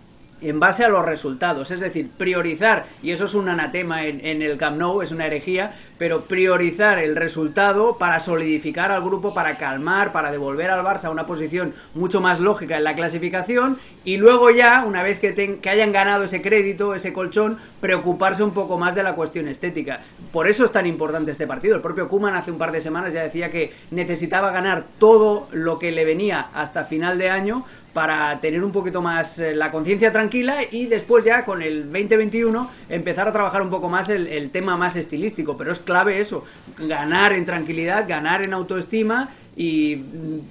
en 0.48 0.60
base 0.60 0.84
a 0.84 0.88
los 0.88 1.04
resultados, 1.04 1.70
es 1.70 1.80
decir, 1.80 2.10
priorizar, 2.16 2.86
y 3.02 3.10
eso 3.10 3.24
es 3.24 3.34
un 3.34 3.48
anatema 3.48 4.04
en, 4.06 4.24
en, 4.24 4.42
el 4.42 4.58
Camp 4.58 4.78
Nou, 4.78 5.02
es 5.02 5.12
una 5.12 5.26
herejía, 5.26 5.72
pero 5.98 6.22
priorizar 6.22 6.98
el 6.98 7.14
resultado 7.14 7.96
para 7.96 8.18
solidificar 8.18 8.90
al 8.90 9.02
grupo, 9.02 9.32
para 9.34 9.56
calmar, 9.56 10.12
para 10.12 10.32
devolver 10.32 10.70
al 10.70 10.84
Barça 10.84 11.04
a 11.04 11.10
una 11.10 11.26
posición 11.26 11.74
mucho 11.94 12.20
más 12.20 12.40
lógica 12.40 12.76
en 12.76 12.84
la 12.84 12.94
clasificación 12.94 13.78
y 14.04 14.16
luego 14.16 14.50
ya, 14.50 14.84
una 14.84 15.02
vez 15.02 15.20
que, 15.20 15.32
ten, 15.32 15.60
que 15.60 15.70
hayan 15.70 15.92
ganado 15.92 16.24
ese 16.24 16.42
crédito, 16.42 16.94
ese 16.94 17.12
colchón, 17.12 17.58
preocuparse 17.80 18.42
un 18.42 18.52
poco 18.52 18.78
más 18.78 18.94
de 18.94 19.02
la 19.02 19.14
cuestión 19.14 19.46
estética. 19.48 20.00
Por 20.32 20.48
eso 20.48 20.64
es 20.64 20.72
tan 20.72 20.86
importante 20.86 21.30
este 21.30 21.46
partido. 21.46 21.76
El 21.76 21.82
propio 21.82 22.08
Kuman 22.08 22.34
hace 22.34 22.50
un 22.50 22.58
par 22.58 22.72
de 22.72 22.80
semanas 22.80 23.12
ya 23.12 23.22
decía 23.22 23.50
que 23.50 23.72
necesitaba 23.90 24.50
ganar 24.50 24.84
todo 24.98 25.48
lo 25.52 25.78
que 25.78 25.92
le 25.92 26.04
venía 26.04 26.48
hasta 26.54 26.84
final 26.84 27.18
de 27.18 27.30
año 27.30 27.64
para 27.92 28.40
tener 28.40 28.62
un 28.64 28.72
poquito 28.72 29.02
más 29.02 29.38
eh, 29.38 29.54
la 29.54 29.70
conciencia 29.70 30.12
tranquila 30.12 30.56
y 30.70 30.86
después 30.86 31.24
ya 31.24 31.44
con 31.44 31.62
el 31.62 31.84
2021 31.84 32.70
empezar 32.88 33.28
a 33.28 33.32
trabajar 33.32 33.62
un 33.62 33.70
poco 33.70 33.88
más 33.88 34.08
el, 34.08 34.26
el, 34.26 34.50
tema 34.50 34.76
más 34.76 34.96
estilístico. 34.96 35.56
Pero 35.56 35.72
es 35.72 35.78
clave 35.78 36.20
eso, 36.20 36.44
ganar 36.78 37.32
en 37.32 37.44
tranquilidad, 37.44 38.08
ganar 38.08 38.44
en 38.44 38.54
autoestima 38.54 39.28
y 39.54 39.96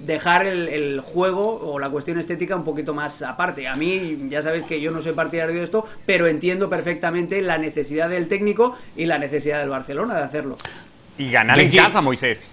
dejar 0.04 0.46
el, 0.46 0.68
el, 0.68 1.00
juego 1.00 1.42
o 1.42 1.78
la 1.78 1.90
cuestión 1.90 2.18
estética 2.18 2.54
un 2.54 2.64
poquito 2.64 2.94
más 2.94 3.22
aparte. 3.22 3.66
A 3.66 3.74
mí 3.74 4.28
ya 4.30 4.42
sabéis 4.42 4.64
que 4.64 4.80
yo 4.80 4.92
no 4.92 5.02
soy 5.02 5.12
partidario 5.12 5.56
de 5.56 5.64
esto, 5.64 5.84
pero 6.06 6.28
entiendo 6.28 6.68
perfectamente 6.68 7.42
la 7.42 7.58
necesidad 7.58 8.08
del 8.08 8.28
técnico 8.28 8.76
y 8.96 9.06
la 9.06 9.18
necesidad 9.18 9.60
del 9.60 9.70
Barcelona 9.70 10.14
de 10.14 10.22
hacerlo. 10.22 10.56
Y 11.18 11.30
ganar 11.30 11.58
en 11.60 11.70
casa, 11.70 12.00
Moisés. 12.00 12.48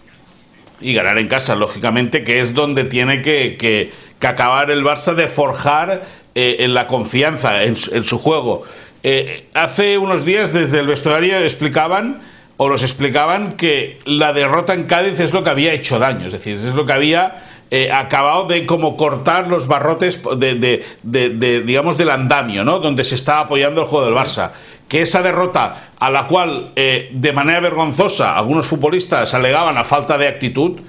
Y 0.81 0.93
ganar 0.93 1.17
en 1.19 1.27
casa, 1.27 1.55
lógicamente, 1.55 2.24
que 2.24 2.39
es 2.39 2.53
donde 2.53 2.86
tiene 2.86 3.22
que, 3.22 3.58
que 3.58 3.91
que 4.19 4.27
acabar 4.27 4.69
el 4.69 4.83
Barça 4.83 5.15
de 5.15 5.27
forjar 5.27 6.01
eh, 6.35 6.57
en 6.59 6.73
la 6.73 6.88
confianza 6.88 7.63
en 7.63 7.75
su, 7.75 8.19
juego. 8.19 8.63
Eh, 9.01 9.47
hace 9.53 9.97
unos 9.97 10.25
días 10.25 10.53
desde 10.53 10.79
el 10.79 10.88
vestuario 10.88 11.39
explicaban 11.39 12.21
o 12.57 12.67
los 12.67 12.83
explicaban 12.83 13.53
que 13.53 13.97
la 14.05 14.33
derrota 14.33 14.73
en 14.73 14.83
Cádiz 14.83 15.19
es 15.21 15.33
lo 15.33 15.43
que 15.43 15.49
había 15.49 15.73
hecho 15.73 15.97
daño, 15.97 16.27
es 16.27 16.33
decir, 16.33 16.55
es 16.55 16.75
lo 16.75 16.85
que 16.85 16.91
había 16.91 17.43
eh, 17.71 17.89
acabado 17.91 18.45
de 18.45 18.65
como 18.65 18.97
cortar 18.97 19.47
los 19.47 19.67
barrotes 19.67 20.19
de, 20.38 21.63
digamos 21.65 21.97
del 21.97 22.09
andamio, 22.09 22.65
¿no? 22.65 22.79
Donde 22.79 23.05
se 23.05 23.15
está 23.15 23.39
apoyando 23.39 23.81
el 23.81 23.88
juego 23.88 24.05
del 24.05 24.15
Barça. 24.15 24.51
Que 24.89 25.01
esa 25.03 25.21
derrota 25.21 25.91
a 25.97 26.09
la 26.09 26.25
cual 26.27 26.71
de 26.75 27.33
manera 27.33 27.59
vergonzosa 27.59 28.35
algunos 28.35 28.65
futbolistas 28.65 29.33
alegaban 29.35 29.77
a 29.77 29.83
falta 29.83 30.17
de 30.17 30.27
actitud, 30.27 30.79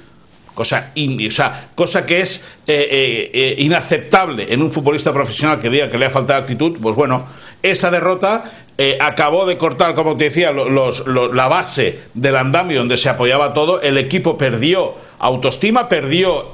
o 0.60 1.30
sea, 1.30 1.70
cosa 1.74 2.06
que 2.06 2.20
es 2.20 2.44
eh, 2.66 3.30
eh, 3.32 3.54
inaceptable 3.58 4.46
en 4.52 4.62
un 4.62 4.70
futbolista 4.70 5.12
profesional 5.12 5.58
que 5.58 5.70
diga 5.70 5.88
que 5.88 5.98
le 5.98 6.06
ha 6.06 6.10
faltado 6.10 6.40
actitud, 6.40 6.78
pues 6.80 6.94
bueno, 6.94 7.26
esa 7.62 7.90
derrota 7.90 8.44
eh, 8.78 8.96
acabó 9.00 9.46
de 9.46 9.58
cortar, 9.58 9.94
como 9.94 10.16
te 10.16 10.24
decía, 10.24 10.52
los, 10.52 11.06
la 11.06 11.48
base 11.48 12.00
del 12.14 12.36
andamio 12.36 12.78
donde 12.78 12.96
se 12.96 13.08
apoyaba 13.08 13.52
todo. 13.52 13.80
El 13.80 13.98
equipo 13.98 14.38
perdió 14.38 14.94
autoestima, 15.18 15.88
perdió 15.88 16.50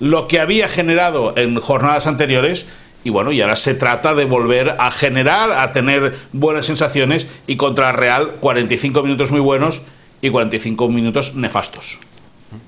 lo 0.00 0.26
que 0.26 0.40
había 0.40 0.66
generado 0.66 1.34
en 1.36 1.60
jornadas 1.60 2.06
anteriores. 2.06 2.66
Y 3.04 3.10
bueno, 3.10 3.32
y 3.32 3.40
ahora 3.40 3.54
se 3.54 3.74
trata 3.74 4.14
de 4.14 4.24
volver 4.24 4.76
a 4.78 4.90
generar, 4.90 5.52
a 5.52 5.72
tener 5.72 6.14
buenas 6.32 6.66
sensaciones 6.66 7.26
y 7.46 7.56
contra 7.56 7.92
Real 7.92 8.36
45 8.40 9.02
minutos 9.02 9.30
muy 9.30 9.40
buenos 9.40 9.82
y 10.22 10.30
45 10.30 10.88
minutos 10.88 11.34
nefastos. 11.34 11.98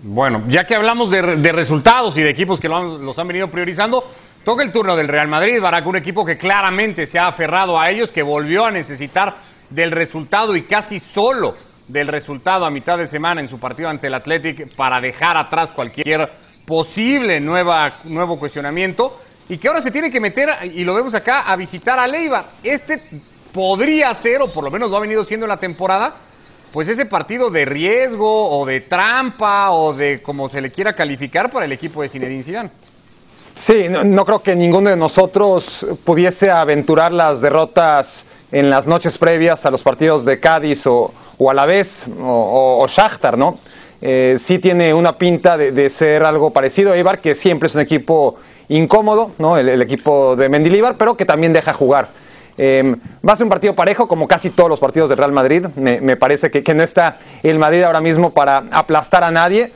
Bueno, 0.03 0.43
ya 0.49 0.67
que 0.67 0.75
hablamos 0.75 1.11
de, 1.11 1.53
resultados 1.53 2.17
y 2.17 2.23
de 2.23 2.31
equipos 2.31 2.61
que 2.61 2.69
los 2.69 3.19
han 3.19 3.29
venido 3.29 3.49
priorizando, 3.49 4.05
toca 4.45 4.63
el 4.63 4.73
turno 4.73 4.97
del 4.97 5.09
Real 5.09 5.29
Madrid, 5.29 5.61
Barack, 5.61 5.87
un 5.87 5.97
equipo 5.97 6.25
que 6.25 6.37
claramente 6.37 7.07
se 7.07 7.19
ha 7.19 7.29
aferrado 7.29 7.79
a 7.79 7.91
ellos, 7.91 8.13
que 8.13 8.23
volvió 8.23 8.65
a 8.65 8.71
necesitar 8.71 9.35
del 9.71 9.91
resultado 9.91 10.55
y 10.57 10.63
casi 10.63 10.99
solo 10.99 11.57
del 11.89 12.09
resultado 12.09 12.65
a 12.65 12.71
mitad 12.71 12.99
de 12.99 13.07
semana 13.07 13.41
en 13.41 13.49
su 13.49 13.59
partido 13.59 13.89
ante 13.89 14.09
el 14.09 14.15
Athletic 14.15 14.75
para 14.75 15.01
dejar 15.01 15.37
atrás 15.37 15.73
cualquier 15.73 16.31
posible 16.65 17.41
nueva, 17.41 18.01
nuevo 18.05 18.39
cuestionamiento 18.39 19.21
y 19.49 19.59
que 19.59 19.69
ahora 19.69 19.83
se 19.83 19.93
tiene 19.93 20.11
que 20.11 20.19
meter, 20.19 20.51
y 20.65 20.85
lo 20.85 20.95
vemos 20.95 21.15
acá, 21.15 21.43
a 21.43 21.55
visitar 21.55 21.99
a 21.99 22.09
Leiva. 22.09 22.47
Este 22.65 23.01
podría 23.53 24.13
ser, 24.15 24.43
o 24.43 24.53
por 24.53 24.65
lo 24.65 24.71
menos 24.71 24.91
lo 24.91 24.97
ha 24.97 25.01
venido 25.01 25.23
siendo 25.23 25.47
en 25.47 25.51
la 25.51 25.57
temporada, 25.59 26.17
pues 26.77 26.89
ese 26.89 27.07
partido 27.07 27.49
de 27.49 27.65
riesgo 27.65 28.51
o 28.51 28.67
de 28.67 28.83
trampa 28.83 29.71
o 29.71 29.95
de 29.95 30.21
como 30.21 30.51
se 30.51 30.61
le 30.61 30.71
quiera 30.71 30.93
calificar 30.93 31.51
para 31.51 31.65
el 31.65 31.73
equipo 31.73 32.03
de 32.03 32.11
Zinedine 32.11 32.43
Zidane. 32.43 32.71
Sí, 33.55 33.87
no, 33.89 34.27
creo 34.27 34.43
que 34.43 34.55
ninguno 34.55 34.91
de 34.91 34.97
nosotros 34.99 35.87
pudiese 36.05 36.51
aventurar 36.51 37.13
las 37.13 37.41
derrotas 37.41 38.27
en 38.53 38.69
las 38.69 38.87
noches 38.87 39.17
previas 39.17 39.65
a 39.65 39.71
los 39.71 39.83
partidos 39.83 40.27
de 40.27 40.39
Cádiz 40.39 40.87
o, 40.87 41.15
Alavés 41.49 42.09
o, 42.21 42.83
o, 42.83 42.87
Shakhtar, 42.87 43.39
¿no? 43.39 43.59
Eh, 44.03 44.37
sí 44.39 44.59
tiene 44.59 44.93
una 44.93 45.17
pinta 45.17 45.57
de, 45.57 45.89
ser 45.89 46.25
algo 46.25 46.51
parecido 46.51 46.93
a 46.93 46.97
Eibar, 46.99 47.23
que 47.23 47.35
siempre 47.35 47.69
es 47.69 47.75
un 47.75 47.81
equipo 47.81 48.37
incómodo, 48.69 49.31
¿no? 49.39 49.57
El, 49.57 49.81
equipo 49.81 50.37
de 50.37 50.51
Mendilibar, 50.51 50.97
pero 50.99 51.17
que 51.17 51.25
también 51.25 51.55
deja 51.55 51.73
jugar. 51.73 52.09
Em, 52.59 52.97
va 53.27 53.35
a 53.35 53.37
ser 53.37 53.45
un 53.45 53.51
partido 53.51 53.75
parejo, 53.75 54.09
como 54.09 54.27
casi 54.27 54.51
todos 54.51 54.71
los 54.71 54.81
partidos 54.81 55.11
de 55.11 55.17
Real 55.17 55.33
Madrid. 55.33 55.67
Me, 55.77 56.17
parece 56.17 56.51
que, 56.51 56.75
no 56.75 56.83
está 56.83 57.19
el 57.43 57.59
Madrid 57.59 57.83
ahora 57.83 58.01
mismo 58.01 58.31
para 58.31 58.65
aplastar 58.71 59.25
a 59.25 59.31
nadie, 59.31 59.73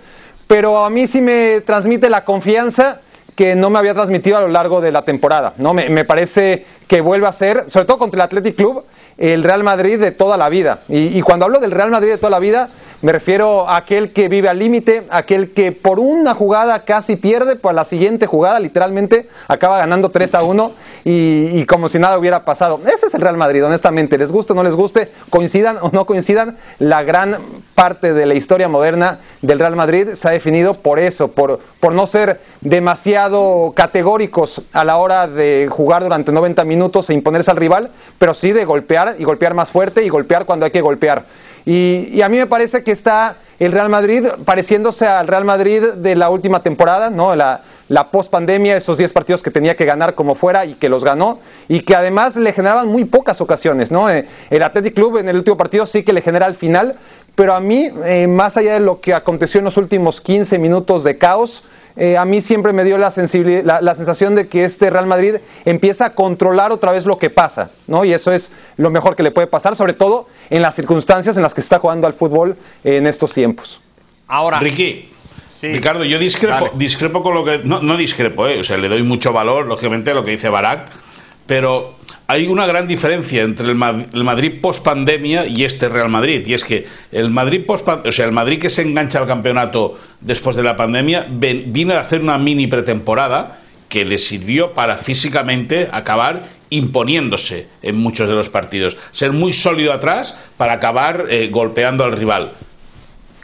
pero 0.46 0.84
a 0.84 0.90
mí 0.90 1.06
sí 1.06 1.20
me 1.20 1.60
transmite 1.60 2.10
la 2.10 2.24
confianza 2.24 3.00
que 3.36 3.54
no 3.54 3.70
me 3.70 3.78
había 3.78 3.94
transmitido 3.94 4.36
a 4.36 4.40
lo 4.40 4.48
largo 4.48 4.80
de 4.80 4.92
la 4.92 5.02
temporada. 5.02 5.54
¿no? 5.58 5.72
Me, 5.72 6.04
parece 6.04 6.66
que 6.88 7.00
vuelve 7.00 7.26
a 7.26 7.32
ser, 7.32 7.64
sobre 7.68 7.86
todo 7.86 7.98
contra 7.98 8.18
el 8.18 8.22
Athletic 8.22 8.56
Club, 8.56 8.84
el 9.16 9.44
Real 9.44 9.62
Madrid 9.62 9.98
de 9.98 10.10
toda 10.10 10.36
la 10.36 10.48
vida. 10.48 10.80
Y, 10.88 11.18
y 11.18 11.22
cuando 11.22 11.44
hablo 11.44 11.60
del 11.60 11.70
Real 11.70 11.90
Madrid 11.90 12.10
de 12.10 12.18
toda 12.18 12.30
la 12.30 12.38
vida, 12.38 12.70
me 13.02 13.12
refiero 13.12 13.66
a 13.66 13.78
aquel 13.78 14.12
que 14.12 14.28
vive 14.28 14.50
al 14.50 14.58
límite, 14.58 15.04
aquel 15.08 15.52
que 15.52 15.72
por 15.72 15.98
una 15.98 16.34
jugada 16.34 16.84
casi 16.84 17.16
pierde, 17.16 17.56
pues 17.56 17.74
la 17.74 17.86
siguiente 17.86 18.26
jugada 18.26 18.60
literalmente 18.60 19.26
acaba 19.48 19.78
ganando 19.78 20.10
3 20.10 20.34
a 20.34 20.42
1 20.42 20.72
y, 21.04 21.64
como 21.66 21.88
si 21.88 21.98
nada 21.98 22.18
hubiera 22.18 22.44
pasado. 22.44 22.80
Ese 22.92 23.06
es 23.06 23.14
el 23.14 23.20
Real 23.20 23.36
Madrid, 23.36 23.64
honestamente. 23.64 24.18
Les 24.18 24.32
guste 24.32 24.52
o 24.52 24.56
no 24.56 24.62
les 24.62 24.74
guste, 24.74 25.10
coincidan 25.30 25.78
o 25.80 25.90
no 25.92 26.04
coincidan, 26.06 26.56
la 26.78 27.02
gran 27.02 27.38
parte 27.74 28.12
de 28.12 28.26
la 28.26 28.34
historia 28.34 28.68
moderna 28.68 29.18
del 29.42 29.58
Real 29.58 29.76
Madrid 29.76 30.08
se 30.14 30.28
ha 30.28 30.32
definido 30.32 30.74
por 30.74 30.98
eso, 30.98 31.28
por, 31.28 31.60
por 31.80 31.94
no 31.94 32.06
ser 32.06 32.40
demasiado 32.60 33.72
categóricos 33.74 34.62
a 34.72 34.84
la 34.84 34.98
hora 34.98 35.26
de 35.26 35.68
jugar 35.70 36.02
durante 36.02 36.32
90 36.32 36.64
minutos 36.64 37.08
e 37.10 37.14
imponerse 37.14 37.50
al 37.50 37.56
rival, 37.56 37.90
pero 38.18 38.34
sí 38.34 38.52
de 38.52 38.64
golpear 38.64 39.16
y 39.18 39.24
golpear 39.24 39.54
más 39.54 39.70
fuerte 39.70 40.04
y 40.04 40.08
golpear 40.08 40.44
cuando 40.44 40.66
hay 40.66 40.72
que 40.72 40.80
golpear. 40.80 41.24
Y, 41.66 42.22
a 42.22 42.28
mí 42.28 42.38
me 42.38 42.46
parece 42.46 42.82
que 42.82 42.92
está 42.92 43.36
el 43.58 43.72
Real 43.72 43.88
Madrid 43.88 44.26
pareciéndose 44.44 45.06
al 45.06 45.26
Real 45.26 45.44
Madrid 45.44 45.82
de 45.82 46.14
la 46.14 46.30
última 46.30 46.62
temporada, 46.62 47.10
¿no? 47.10 47.36
La, 47.36 47.60
la 47.90 48.08
post-pandemia, 48.08 48.76
esos 48.76 48.96
10 48.96 49.12
partidos 49.12 49.42
que 49.42 49.50
tenía 49.50 49.74
que 49.74 49.84
ganar 49.84 50.14
como 50.14 50.36
fuera 50.36 50.64
y 50.64 50.74
que 50.74 50.88
los 50.88 51.02
ganó, 51.02 51.40
y 51.68 51.80
que 51.80 51.96
además 51.96 52.36
le 52.36 52.52
generaban 52.52 52.86
muy 52.86 53.04
pocas 53.04 53.40
ocasiones, 53.40 53.90
¿no? 53.90 54.08
Eh, 54.08 54.26
el 54.48 54.62
Athletic 54.62 54.94
Club 54.94 55.18
en 55.18 55.28
el 55.28 55.36
último 55.36 55.56
partido 55.56 55.84
sí 55.86 56.04
que 56.04 56.12
le 56.12 56.22
genera 56.22 56.46
al 56.46 56.54
final, 56.54 56.94
pero 57.34 57.52
a 57.52 57.58
mí, 57.58 57.90
eh, 58.04 58.28
más 58.28 58.56
allá 58.56 58.74
de 58.74 58.80
lo 58.80 59.00
que 59.00 59.12
aconteció 59.12 59.58
en 59.58 59.64
los 59.64 59.76
últimos 59.76 60.20
15 60.20 60.60
minutos 60.60 61.02
de 61.02 61.18
caos, 61.18 61.64
eh, 61.96 62.16
a 62.16 62.24
mí 62.24 62.40
siempre 62.40 62.72
me 62.72 62.84
dio 62.84 62.96
la, 62.96 63.10
la, 63.80 63.94
sensación 63.96 64.36
de 64.36 64.46
que 64.46 64.64
este 64.64 64.88
Real 64.88 65.06
Madrid 65.06 65.36
empieza 65.64 66.06
a 66.06 66.14
controlar 66.14 66.70
otra 66.70 66.92
vez 66.92 67.06
lo 67.06 67.18
que 67.18 67.28
pasa, 67.28 67.70
¿no? 67.88 68.04
Y 68.04 68.12
eso 68.12 68.30
es 68.30 68.52
lo 68.76 68.90
mejor 68.90 69.16
que 69.16 69.24
le 69.24 69.32
puede 69.32 69.48
pasar, 69.48 69.74
sobre 69.74 69.94
todo 69.94 70.28
en 70.48 70.62
las 70.62 70.76
circunstancias 70.76 71.36
en 71.36 71.42
las 71.42 71.54
que 71.54 71.60
se 71.60 71.64
está 71.64 71.80
jugando 71.80 72.06
al 72.06 72.12
fútbol 72.12 72.56
en 72.84 73.08
estos 73.08 73.32
tiempos. 73.32 73.80
Ahora, 74.28 74.60
Ricky, 74.60 75.10
Ricardo, 75.62 76.04
yo 76.04 76.18
discrepo, 76.18 76.70
discrepo 76.74 77.22
con 77.22 77.34
lo 77.34 77.44
que. 77.44 77.60
No, 77.64 77.82
no 77.82 77.96
discrepo, 77.96 78.46
¿eh? 78.48 78.60
o 78.60 78.64
sea, 78.64 78.78
le 78.78 78.88
doy 78.88 79.02
mucho 79.02 79.32
valor, 79.32 79.66
lógicamente, 79.66 80.10
a 80.10 80.14
lo 80.14 80.24
que 80.24 80.32
dice 80.32 80.48
Barak, 80.48 80.90
pero 81.46 81.96
hay 82.26 82.46
una 82.46 82.64
gran 82.64 82.86
diferencia 82.86 83.42
entre 83.42 83.66
el, 83.66 83.74
Madrid 83.74 84.60
post 84.60 84.84
pandemia 84.84 85.46
y 85.46 85.64
este 85.64 85.88
Real 85.88 86.08
Madrid. 86.08 86.46
Y 86.46 86.54
es 86.54 86.64
que 86.64 86.86
el 87.10 87.28
Madrid 87.30 87.66
post 87.66 87.88
o 87.88 88.12
sea, 88.12 88.24
el 88.24 88.32
Madrid 88.32 88.60
que 88.60 88.70
se 88.70 88.82
engancha 88.82 89.18
al 89.18 89.26
campeonato 89.26 89.98
después 90.20 90.54
de 90.54 90.62
la 90.62 90.76
pandemia, 90.76 91.26
vino 91.28 91.94
a 91.94 91.98
hacer 91.98 92.20
una 92.20 92.38
mini 92.38 92.68
pretemporada 92.68 93.58
que 93.88 94.04
le 94.04 94.18
sirvió 94.18 94.72
para 94.72 94.96
físicamente 94.96 95.88
acabar 95.90 96.44
imponiéndose 96.70 97.66
en 97.82 97.96
muchos 97.96 98.28
de 98.28 98.34
los 98.34 98.48
partidos. 98.48 98.96
Ser 99.10 99.32
muy 99.32 99.52
sólido 99.52 99.92
atrás 99.92 100.36
para 100.56 100.74
acabar 100.74 101.26
eh, 101.28 101.48
golpeando 101.50 102.04
al 102.04 102.12
rival. 102.12 102.52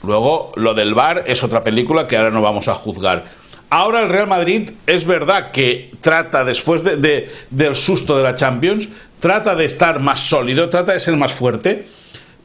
Luego, 0.03 0.53
lo 0.57 0.75
del 0.75 0.95
VAR 0.95 1.25
es 1.26 1.43
otra 1.43 1.62
película 1.65 2.07
que 2.07 2.17
ahora 2.17 2.31
no 2.31 2.43
vamos 2.43 2.69
a 2.69 2.75
juzgar. 2.75 3.25
Ahora 3.69 4.00
el 4.00 4.09
Real 4.09 4.29
Madrid 4.29 4.71
es 4.87 5.05
verdad 5.05 5.50
que 5.50 5.91
trata, 6.00 6.45
después 6.45 6.85
de, 6.85 7.31
del 7.50 7.75
susto 7.75 8.17
de 8.17 8.23
la 8.23 8.35
Champions, 8.35 8.88
trata 9.19 9.57
de 9.57 9.65
estar 9.65 9.99
más 9.99 10.21
sólido, 10.21 10.69
trata 10.69 10.93
de 10.93 11.00
ser 11.00 11.17
más 11.17 11.33
fuerte, 11.33 11.85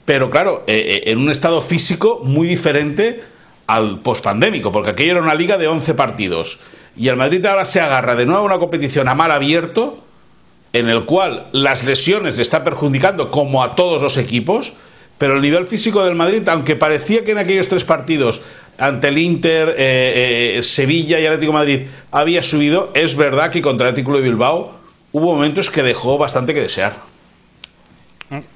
pero 0.05 0.31
claro, 0.31 0.63
eh, 0.65 1.03
eh, 1.05 1.11
en 1.11 1.19
un 1.19 1.29
estado 1.29 1.61
físico 1.61 2.21
muy 2.23 2.47
diferente 2.47 3.21
al 3.67 3.99
pospandémico, 3.99 4.71
porque 4.71 4.89
aquello 4.89 5.11
era 5.11 5.21
una 5.21 5.35
liga 5.35 5.57
de 5.57 5.67
11 5.67 5.93
partidos. 5.93 6.59
Y 6.97 7.07
el 7.07 7.15
Madrid 7.15 7.45
ahora 7.45 7.65
se 7.65 7.79
agarra 7.79 8.15
de 8.15 8.25
nuevo 8.25 8.41
a 8.41 8.45
una 8.45 8.59
competición 8.59 9.07
a 9.07 9.15
mar 9.15 9.31
abierto, 9.31 10.03
en 10.73 10.89
el 10.89 11.05
cual 11.05 11.47
las 11.51 11.83
lesiones 11.83 12.37
le 12.37 12.41
está 12.41 12.63
perjudicando 12.63 13.29
como 13.29 13.63
a 13.63 13.75
todos 13.75 14.01
los 14.01 14.17
equipos, 14.17 14.73
pero 15.21 15.35
el 15.35 15.41
nivel 15.43 15.67
físico 15.67 16.03
del 16.03 16.15
Madrid, 16.15 16.49
aunque 16.49 16.75
parecía 16.75 17.23
que 17.23 17.33
en 17.33 17.37
aquellos 17.37 17.67
tres 17.67 17.83
partidos 17.83 18.41
ante 18.79 19.09
el 19.09 19.19
Inter, 19.19 19.75
eh, 19.77 20.55
eh, 20.57 20.63
Sevilla 20.63 21.19
y 21.19 21.27
Atlético 21.27 21.53
Madrid 21.53 21.81
había 22.11 22.41
subido, 22.41 22.89
es 22.95 23.15
verdad 23.15 23.51
que 23.51 23.61
contra 23.61 23.85
el 23.85 23.91
Atlético 23.91 24.17
de 24.17 24.23
Bilbao 24.23 24.79
hubo 25.11 25.35
momentos 25.35 25.69
que 25.69 25.83
dejó 25.83 26.17
bastante 26.17 26.55
que 26.55 26.61
desear. 26.61 26.95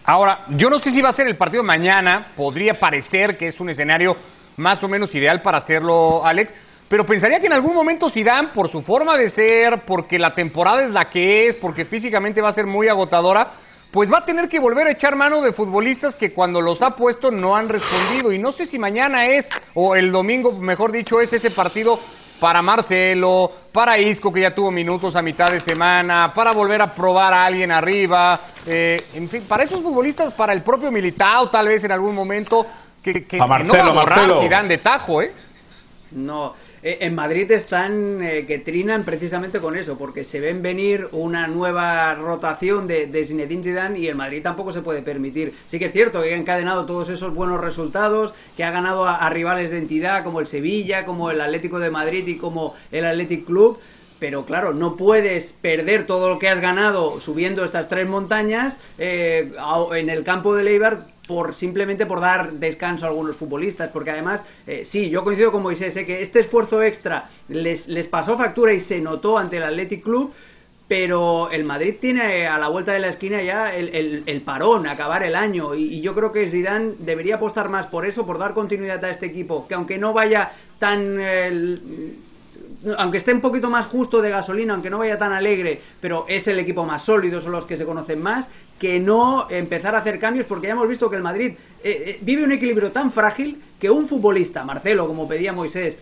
Ahora, 0.05 0.39
yo 0.57 0.71
no 0.71 0.79
sé 0.79 0.89
si 0.89 1.03
va 1.03 1.09
a 1.09 1.13
ser 1.13 1.27
el 1.27 1.35
partido 1.35 1.61
mañana, 1.61 2.29
podría 2.35 2.79
parecer 2.79 3.37
que 3.37 3.49
es 3.49 3.59
un 3.59 3.69
escenario 3.69 4.17
más 4.57 4.83
o 4.83 4.87
menos 4.87 5.13
ideal 5.13 5.43
para 5.43 5.59
hacerlo, 5.59 6.25
Alex, 6.25 6.51
pero 6.89 7.05
pensaría 7.05 7.39
que 7.39 7.45
en 7.45 7.53
algún 7.53 7.75
momento 7.75 8.09
Zidane, 8.09 8.47
por 8.55 8.69
su 8.69 8.81
forma 8.81 9.19
de 9.19 9.29
ser, 9.29 9.81
porque 9.85 10.17
la 10.17 10.33
temporada 10.33 10.83
es 10.83 10.89
la 10.89 11.11
que 11.11 11.47
es, 11.47 11.57
porque 11.57 11.85
físicamente 11.85 12.41
va 12.41 12.49
a 12.49 12.53
ser 12.53 12.65
muy 12.65 12.87
agotadora, 12.87 13.51
pues 13.95 14.11
va 14.11 14.17
a 14.17 14.25
tener 14.25 14.49
que 14.49 14.59
volver 14.59 14.87
a 14.87 14.91
echar 14.91 15.15
mano 15.15 15.41
de 15.41 15.53
futbolistas 15.53 16.15
que 16.15 16.33
cuando 16.33 16.59
los 16.59 16.81
ha 16.81 16.97
puesto 16.97 17.31
no 17.31 17.55
han 17.55 17.69
respondido. 17.69 18.33
Y 18.33 18.37
no 18.37 18.51
sé 18.51 18.65
si 18.65 18.77
mañana 18.77 19.27
es, 19.27 19.47
o 19.73 19.95
el 19.95 20.11
domingo, 20.11 20.51
mejor 20.51 20.91
dicho, 20.91 21.21
es 21.21 21.31
ese 21.31 21.49
partido 21.49 21.97
para 22.41 22.61
Marcelo, 22.61 23.49
para 23.71 23.97
Isco, 23.97 24.33
que 24.33 24.41
ya 24.41 24.53
tuvo 24.53 24.69
minutos 24.69 25.15
a 25.15 25.21
mitad 25.21 25.49
de 25.49 25.61
semana, 25.61 26.33
para 26.35 26.51
volver 26.51 26.81
a 26.81 26.93
probar 26.93 27.33
a 27.33 27.45
alguien 27.45 27.71
arriba. 27.71 28.37
Eh, 28.65 29.01
en 29.13 29.29
fin, 29.29 29.45
para 29.47 29.63
esos 29.63 29.81
futbolistas, 29.81 30.33
para 30.33 30.51
el 30.51 30.61
propio 30.61 30.91
Militao, 30.91 31.49
tal 31.49 31.69
vez 31.69 31.85
en 31.85 31.93
algún 31.93 32.13
momento, 32.13 32.67
que, 33.01 33.23
que, 33.23 33.41
a 33.41 33.47
Marcelo, 33.47 33.93
no 33.93 33.95
va 33.95 34.01
a 34.03 34.41
si 34.41 34.49
dan 34.49 34.67
de 34.67 34.77
tajo, 34.79 35.21
¿eh? 35.21 35.31
No, 36.11 36.53
en 36.87 37.15
Madrid 37.15 37.49
están 37.51 38.23
eh, 38.23 38.45
que 38.45 38.59
trinan 38.59 39.05
precisamente 39.05 39.59
con 39.59 39.75
eso, 39.75 39.97
porque 39.97 40.23
se 40.23 40.39
ven 40.39 40.61
venir 40.61 41.07
una 41.13 41.47
nueva 41.47 42.13
rotación 42.13 42.85
de, 42.85 43.07
de 43.07 43.25
Zinedine 43.25 43.63
Zidane 43.63 43.97
y 43.97 44.07
el 44.07 44.13
Madrid 44.13 44.43
tampoco 44.43 44.71
se 44.71 44.83
puede 44.83 45.01
permitir. 45.01 45.55
Sí 45.65 45.79
que 45.79 45.85
es 45.85 45.93
cierto 45.93 46.21
que 46.21 46.35
ha 46.35 46.37
encadenado 46.37 46.85
todos 46.85 47.09
esos 47.09 47.33
buenos 47.33 47.59
resultados, 47.59 48.35
que 48.55 48.63
ha 48.63 48.69
ganado 48.69 49.05
a, 49.07 49.27
rivales 49.31 49.71
de 49.71 49.79
entidad 49.79 50.23
como 50.23 50.39
el 50.39 50.45
Sevilla, 50.45 51.05
como 51.05 51.31
el 51.31 51.41
Atlético 51.41 51.79
de 51.79 51.89
Madrid 51.89 52.27
y 52.27 52.37
como 52.37 52.75
el 52.91 53.05
Athletic 53.05 53.45
Club, 53.45 53.79
pero 54.19 54.45
claro, 54.45 54.71
no 54.71 54.95
puedes 54.95 55.53
perder 55.53 56.05
todo 56.05 56.29
lo 56.29 56.37
que 56.37 56.49
has 56.49 56.61
ganado 56.61 57.19
subiendo 57.19 57.63
estas 57.63 57.89
tres 57.89 58.07
montañas 58.07 58.77
eh, 58.99 59.51
en 59.95 60.09
el 60.09 60.23
campo 60.23 60.55
de 60.55 60.63
Leibar 60.63 61.14
por 61.27 61.55
simplemente 61.55 62.05
por 62.05 62.19
dar 62.19 62.53
descanso 62.53 63.05
a 63.05 63.09
algunos 63.09 63.35
futbolistas, 63.35 63.89
porque 63.91 64.11
además, 64.11 64.43
eh, 64.67 64.85
sí, 64.85 65.09
yo 65.09 65.23
coincido 65.23 65.51
con 65.51 65.63
Moisés, 65.63 65.95
eh, 65.97 66.05
que 66.05 66.21
este 66.21 66.39
esfuerzo 66.39 66.83
extra 66.83 67.29
les, 67.47 67.87
les 67.87 68.07
pasó 68.07 68.37
factura 68.37 68.73
y 68.73 68.79
se 68.79 69.01
notó 69.01 69.37
ante 69.37 69.57
el 69.57 69.63
Athletic 69.63 70.03
Club, 70.03 70.33
pero 70.87 71.49
el 71.49 71.63
Madrid 71.63 71.95
tiene 71.99 72.45
a 72.45 72.59
la 72.59 72.67
vuelta 72.67 72.91
de 72.91 72.99
la 72.99 73.07
esquina 73.07 73.41
ya 73.41 73.73
el, 73.73 74.23
el, 74.25 74.41
parón, 74.41 74.85
acabar 74.85 75.23
el 75.23 75.35
año, 75.35 75.73
y, 75.73 75.99
yo 76.01 76.13
creo 76.13 76.31
que 76.31 76.47
Zidane 76.47 76.93
debería 76.99 77.35
apostar 77.35 77.69
más 77.69 77.87
por 77.87 78.05
eso, 78.05 78.25
por 78.25 78.37
dar 78.37 78.53
continuidad 78.53 79.03
a 79.03 79.09
este 79.09 79.25
equipo, 79.25 79.67
que 79.67 79.73
aunque 79.73 79.97
no 79.97 80.13
vaya 80.13 80.51
tan... 80.77 81.17
aunque 82.97 83.17
esté 83.17 83.33
un 83.33 83.41
poquito 83.41 83.69
más 83.69 83.85
justo 83.85 84.21
de 84.21 84.29
gasolina, 84.29 84.73
aunque 84.73 84.89
no 84.89 84.97
vaya 84.97 85.17
tan 85.17 85.33
alegre, 85.33 85.79
pero 85.99 86.25
es 86.27 86.47
el 86.47 86.59
equipo 86.59 86.85
más 86.85 87.03
sólido, 87.03 87.39
son 87.39 87.51
los 87.51 87.65
que 87.65 87.77
se 87.77 87.85
conocen 87.85 88.21
más, 88.21 88.49
que 88.79 88.99
no 88.99 89.47
empezar 89.49 89.95
a 89.95 89.99
hacer 89.99 90.19
cambios, 90.19 90.45
porque 90.45 90.67
ya 90.67 90.73
hemos 90.73 90.87
visto 90.87 91.09
que 91.09 91.15
el 91.15 91.23
Madrid 91.23 91.53
eh, 91.83 92.03
eh, 92.05 92.19
vive 92.21 92.43
un 92.43 92.51
equilibrio 92.51 92.91
tan 92.91 93.11
frágil 93.11 93.61
que 93.79 93.89
un 93.89 94.07
futbolista, 94.07 94.63
Marcelo, 94.63 95.07
como 95.07 95.27
pedía 95.27 95.53
Moisés, 95.53 95.97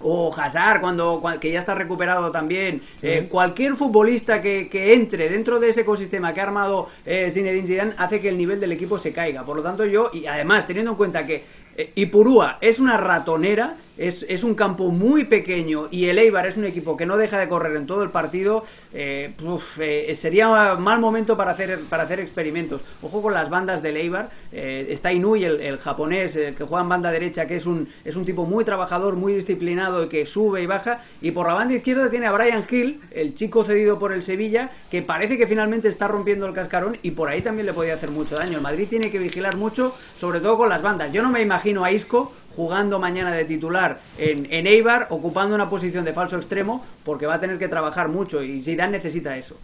o 0.00 0.32
Hazard 0.34 0.80
cuando, 0.80 1.22
que 1.40 1.50
ya 1.50 1.58
está 1.58 1.74
recuperado 1.74 2.30
también 2.30 2.82
eh, 3.02 3.26
cualquier 3.28 3.74
futbolista 3.74 4.40
que, 4.40 4.68
que, 4.68 4.94
entre 4.94 5.28
dentro 5.28 5.58
de 5.58 5.70
ese 5.70 5.82
ecosistema 5.82 6.32
que 6.32 6.40
ha 6.40 6.44
armado 6.44 6.88
eh, 7.04 7.30
Zinedine 7.30 7.66
Zidane 7.66 7.94
hace 7.96 8.20
que 8.20 8.28
el 8.28 8.38
nivel 8.38 8.60
del 8.60 8.72
equipo 8.72 8.98
se 8.98 9.12
caiga. 9.12 9.44
Por 9.44 9.56
lo 9.56 9.62
tanto 9.62 9.84
yo 9.84 10.10
y 10.12 10.26
además 10.26 10.66
teniendo 10.66 10.92
en 10.92 10.96
cuenta 10.96 11.26
que 11.26 11.42
eh, 11.76 11.92
Ipurúa 11.96 12.58
es 12.60 12.78
una 12.78 12.96
ratonera 12.96 13.76
es, 13.98 14.44
un 14.44 14.54
campo 14.54 14.90
muy 14.90 15.24
pequeño 15.24 15.88
y 15.90 16.06
el 16.06 16.18
Eibar 16.18 16.46
es 16.46 16.56
un 16.56 16.64
equipo 16.64 16.96
que 16.96 17.06
no 17.06 17.16
deja 17.16 17.38
de 17.38 17.48
correr 17.48 17.74
en 17.76 17.86
todo 17.86 18.02
el 18.02 18.10
partido, 18.10 18.64
eh, 18.94 19.34
eh, 19.80 20.14
sería 20.14 20.76
mal 20.76 21.00
momento 21.00 21.36
para 21.36 21.50
hacer, 21.50 21.80
para 21.88 22.04
hacer 22.04 22.20
experimentos. 22.20 22.82
Ojo 23.02 23.20
con 23.22 23.34
las 23.34 23.50
bandas 23.50 23.82
del 23.82 23.96
Eibar, 23.96 24.30
eh, 24.52 24.86
está 24.90 25.12
Inui, 25.12 25.44
el, 25.44 25.78
japonés, 25.78 26.34
que 26.34 26.64
juega 26.64 26.82
en 26.82 26.88
banda 26.88 27.10
derecha, 27.10 27.46
que 27.46 27.56
es 27.56 27.66
un, 27.66 27.88
es 28.04 28.16
un 28.16 28.24
tipo 28.24 28.44
muy 28.46 28.64
trabajador, 28.64 29.16
muy 29.16 29.34
disciplinado 29.34 30.04
y 30.04 30.08
que 30.08 30.26
sube 30.26 30.62
y 30.62 30.66
baja, 30.66 31.02
y 31.20 31.32
por 31.32 31.48
la 31.48 31.54
banda 31.54 31.74
izquierda 31.74 32.08
tiene 32.08 32.26
a 32.26 32.32
Brian 32.32 32.64
Hill, 32.68 33.00
el 33.10 33.34
chico 33.34 33.64
cedido 33.64 33.98
por 33.98 34.12
el 34.12 34.22
Sevilla, 34.22 34.70
que 34.90 35.02
parece 35.02 35.36
que 35.36 35.46
finalmente 35.46 35.88
está 35.88 36.08
rompiendo 36.08 36.46
el 36.46 36.52
cascarón 36.52 36.96
y 37.02 37.10
por 37.12 37.28
ahí 37.28 37.42
también 37.42 37.66
le 37.66 37.72
podía 37.72 37.94
hacer 37.94 38.10
mucho 38.10 38.36
daño. 38.36 38.58
El 38.58 38.62
Madrid 38.62 38.86
tiene 38.88 39.10
que 39.10 39.18
vigilar 39.18 39.56
mucho, 39.56 39.94
sobre 40.16 40.40
todo 40.40 40.56
con 40.56 40.68
las 40.68 40.82
bandas. 40.82 41.12
Yo 41.12 41.22
no 41.22 41.30
me 41.30 41.40
imagino 41.40 41.84
a 41.84 41.90
Isco 41.90 42.32
jugando 42.58 42.98
mañana 42.98 43.30
de 43.30 43.44
titular 43.44 44.00
en, 44.18 44.48
en 44.50 44.66
Eibar, 44.66 45.06
ocupando 45.10 45.54
una 45.54 45.70
posición 45.70 46.04
de 46.04 46.12
falso 46.12 46.34
extremo, 46.34 46.84
porque 47.04 47.24
va 47.24 47.34
a 47.34 47.38
tener 47.40 47.56
que 47.56 47.68
trabajar 47.68 48.08
mucho 48.08 48.42
y 48.42 48.60
Zidane 48.60 48.90
necesita 48.90 49.36
eso. 49.36 49.56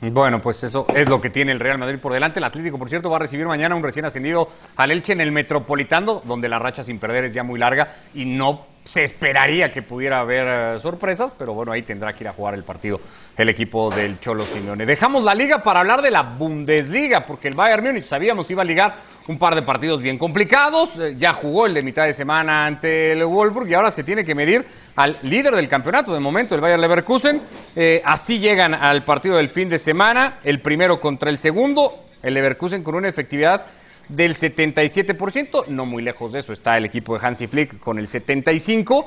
Bueno, 0.00 0.40
pues 0.40 0.62
eso 0.64 0.86
es 0.94 1.06
lo 1.06 1.20
que 1.20 1.28
tiene 1.28 1.52
el 1.52 1.60
Real 1.60 1.76
Madrid 1.76 1.98
por 1.98 2.14
delante. 2.14 2.38
El 2.38 2.44
Atlético, 2.44 2.78
por 2.78 2.88
cierto, 2.88 3.10
va 3.10 3.16
a 3.16 3.20
recibir 3.20 3.44
mañana 3.44 3.74
un 3.74 3.82
recién 3.82 4.06
ascendido 4.06 4.48
al 4.76 4.90
Elche 4.90 5.12
en 5.12 5.20
el 5.20 5.32
Metropolitano, 5.32 6.22
donde 6.24 6.48
la 6.48 6.58
racha 6.58 6.82
sin 6.82 6.98
perder 6.98 7.24
es 7.24 7.34
ya 7.34 7.42
muy 7.42 7.58
larga 7.58 7.94
y 8.14 8.24
no 8.24 8.67
se 8.84 9.04
esperaría 9.04 9.72
que 9.72 9.82
pudiera 9.82 10.20
haber 10.20 10.46
eh, 10.76 10.80
sorpresas, 10.80 11.32
pero 11.38 11.52
bueno, 11.52 11.72
ahí 11.72 11.82
tendrá 11.82 12.12
que 12.12 12.24
ir 12.24 12.28
a 12.28 12.32
jugar 12.32 12.54
el 12.54 12.64
partido 12.64 13.00
el 13.36 13.48
equipo 13.48 13.90
del 13.90 14.18
Cholo 14.18 14.44
Simeone. 14.46 14.84
Dejamos 14.84 15.22
la 15.22 15.34
liga 15.34 15.62
para 15.62 15.80
hablar 15.80 16.02
de 16.02 16.10
la 16.10 16.22
Bundesliga, 16.22 17.24
porque 17.24 17.48
el 17.48 17.54
Bayern 17.54 17.84
Múnich 17.84 18.04
sabíamos 18.04 18.50
iba 18.50 18.62
a 18.62 18.64
ligar 18.64 18.94
un 19.28 19.38
par 19.38 19.54
de 19.54 19.62
partidos 19.62 20.02
bien 20.02 20.18
complicados, 20.18 20.90
eh, 20.98 21.14
ya 21.18 21.34
jugó 21.34 21.66
el 21.66 21.74
de 21.74 21.82
mitad 21.82 22.06
de 22.06 22.14
semana 22.14 22.66
ante 22.66 23.12
el 23.12 23.24
Wolfsburg 23.24 23.68
y 23.68 23.74
ahora 23.74 23.92
se 23.92 24.02
tiene 24.02 24.24
que 24.24 24.34
medir 24.34 24.64
al 24.96 25.18
líder 25.22 25.54
del 25.54 25.68
campeonato 25.68 26.12
de 26.12 26.18
momento, 26.18 26.54
el 26.54 26.60
Bayern 26.60 26.80
Leverkusen. 26.80 27.40
Eh, 27.76 28.02
así 28.04 28.38
llegan 28.38 28.74
al 28.74 29.02
partido 29.02 29.36
del 29.36 29.50
fin 29.50 29.68
de 29.68 29.78
semana, 29.78 30.38
el 30.42 30.60
primero 30.60 30.98
contra 30.98 31.30
el 31.30 31.38
segundo, 31.38 32.06
el 32.22 32.34
Leverkusen 32.34 32.82
con 32.82 32.96
una 32.96 33.08
efectividad 33.08 33.66
del 34.08 34.34
77%, 34.34 35.66
no 35.68 35.86
muy 35.86 36.02
lejos 36.02 36.32
de 36.32 36.40
eso 36.40 36.52
está 36.52 36.76
el 36.76 36.86
equipo 36.86 37.18
de 37.18 37.26
Hansi 37.26 37.46
Flick 37.46 37.78
con 37.78 37.98
el 37.98 38.08
75%, 38.08 39.04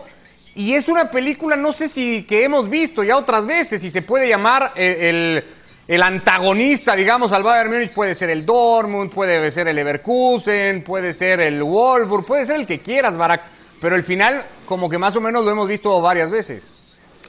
y 0.54 0.74
es 0.74 0.88
una 0.88 1.10
película, 1.10 1.56
no 1.56 1.72
sé 1.72 1.88
si 1.88 2.24
que 2.24 2.44
hemos 2.44 2.70
visto 2.70 3.04
ya 3.04 3.18
otras 3.18 3.46
veces, 3.46 3.82
si 3.82 3.90
se 3.90 4.02
puede 4.02 4.28
llamar 4.28 4.74
el, 4.76 5.44
el, 5.88 6.04
antagonista, 6.04 6.96
digamos, 6.96 7.32
al 7.32 7.44
Bayern 7.44 7.72
Múnich, 7.72 7.94
puede 7.94 8.16
ser 8.16 8.30
el 8.30 8.46
Dortmund, 8.46 9.12
puede 9.12 9.50
ser 9.50 9.70
el 9.70 9.78
Leverkusen, 9.78 10.84
puede 10.84 11.14
ser 11.14 11.40
el 11.40 11.64
Wolfsburg, 11.64 12.26
puede 12.26 12.46
ser 12.46 12.58
el 12.58 12.68
que 12.68 12.80
quieras, 12.80 13.16
Barak, 13.16 13.44
pero 13.80 13.96
el 13.96 14.04
final 14.04 14.44
como 14.66 14.90
que 14.90 14.98
más 14.98 15.16
o 15.16 15.22
menos 15.22 15.46
lo 15.46 15.52
hemos 15.52 15.68
visto 15.68 16.02
varias 16.02 16.30
veces. 16.30 16.70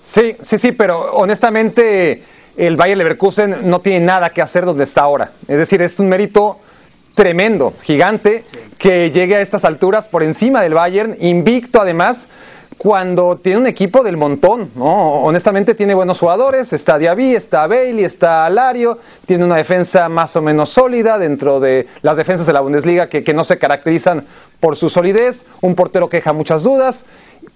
Sí, 0.02 0.36
sí, 0.42 0.58
sí, 0.58 0.72
pero 0.72 1.12
honestamente 1.12 2.24
el 2.56 2.76
Bayern 2.76 2.98
Leverkusen 2.98 3.70
no 3.70 3.80
tiene 3.80 4.04
nada 4.04 4.30
que 4.30 4.42
hacer 4.42 4.64
donde 4.64 4.84
está 4.84 5.02
ahora. 5.02 5.30
Es 5.46 5.58
decir, 5.58 5.80
es 5.80 5.98
un 6.00 6.08
mérito 6.08 6.58
tremendo, 7.14 7.74
gigante, 7.82 8.44
que 8.78 9.10
llegue 9.10 9.36
a 9.36 9.40
estas 9.40 9.64
alturas 9.64 10.06
por 10.06 10.22
encima 10.22 10.62
del 10.62 10.74
Bayern, 10.74 11.16
invicto 11.20 11.80
además, 11.80 12.28
cuando 12.78 13.36
tiene 13.36 13.58
un 13.58 13.66
equipo 13.66 14.02
del 14.02 14.16
montón, 14.16 14.70
¿no? 14.74 15.22
Honestamente 15.22 15.74
tiene 15.74 15.94
buenos 15.94 16.18
jugadores, 16.18 16.72
está 16.72 16.98
Diaby, 16.98 17.34
está 17.34 17.66
Bailey, 17.68 18.04
está 18.04 18.44
Alario, 18.44 18.98
tiene 19.24 19.44
una 19.44 19.56
defensa 19.56 20.08
más 20.08 20.34
o 20.34 20.42
menos 20.42 20.70
sólida 20.70 21.18
dentro 21.18 21.60
de 21.60 21.86
las 22.00 22.16
defensas 22.16 22.46
de 22.46 22.52
la 22.52 22.60
Bundesliga 22.60 23.08
que, 23.08 23.22
que 23.22 23.34
no 23.34 23.44
se 23.44 23.58
caracterizan 23.58 24.24
por 24.58 24.76
su 24.76 24.88
solidez, 24.88 25.44
un 25.60 25.74
portero 25.74 26.08
que 26.08 26.16
deja 26.18 26.32
muchas 26.32 26.62
dudas, 26.64 27.06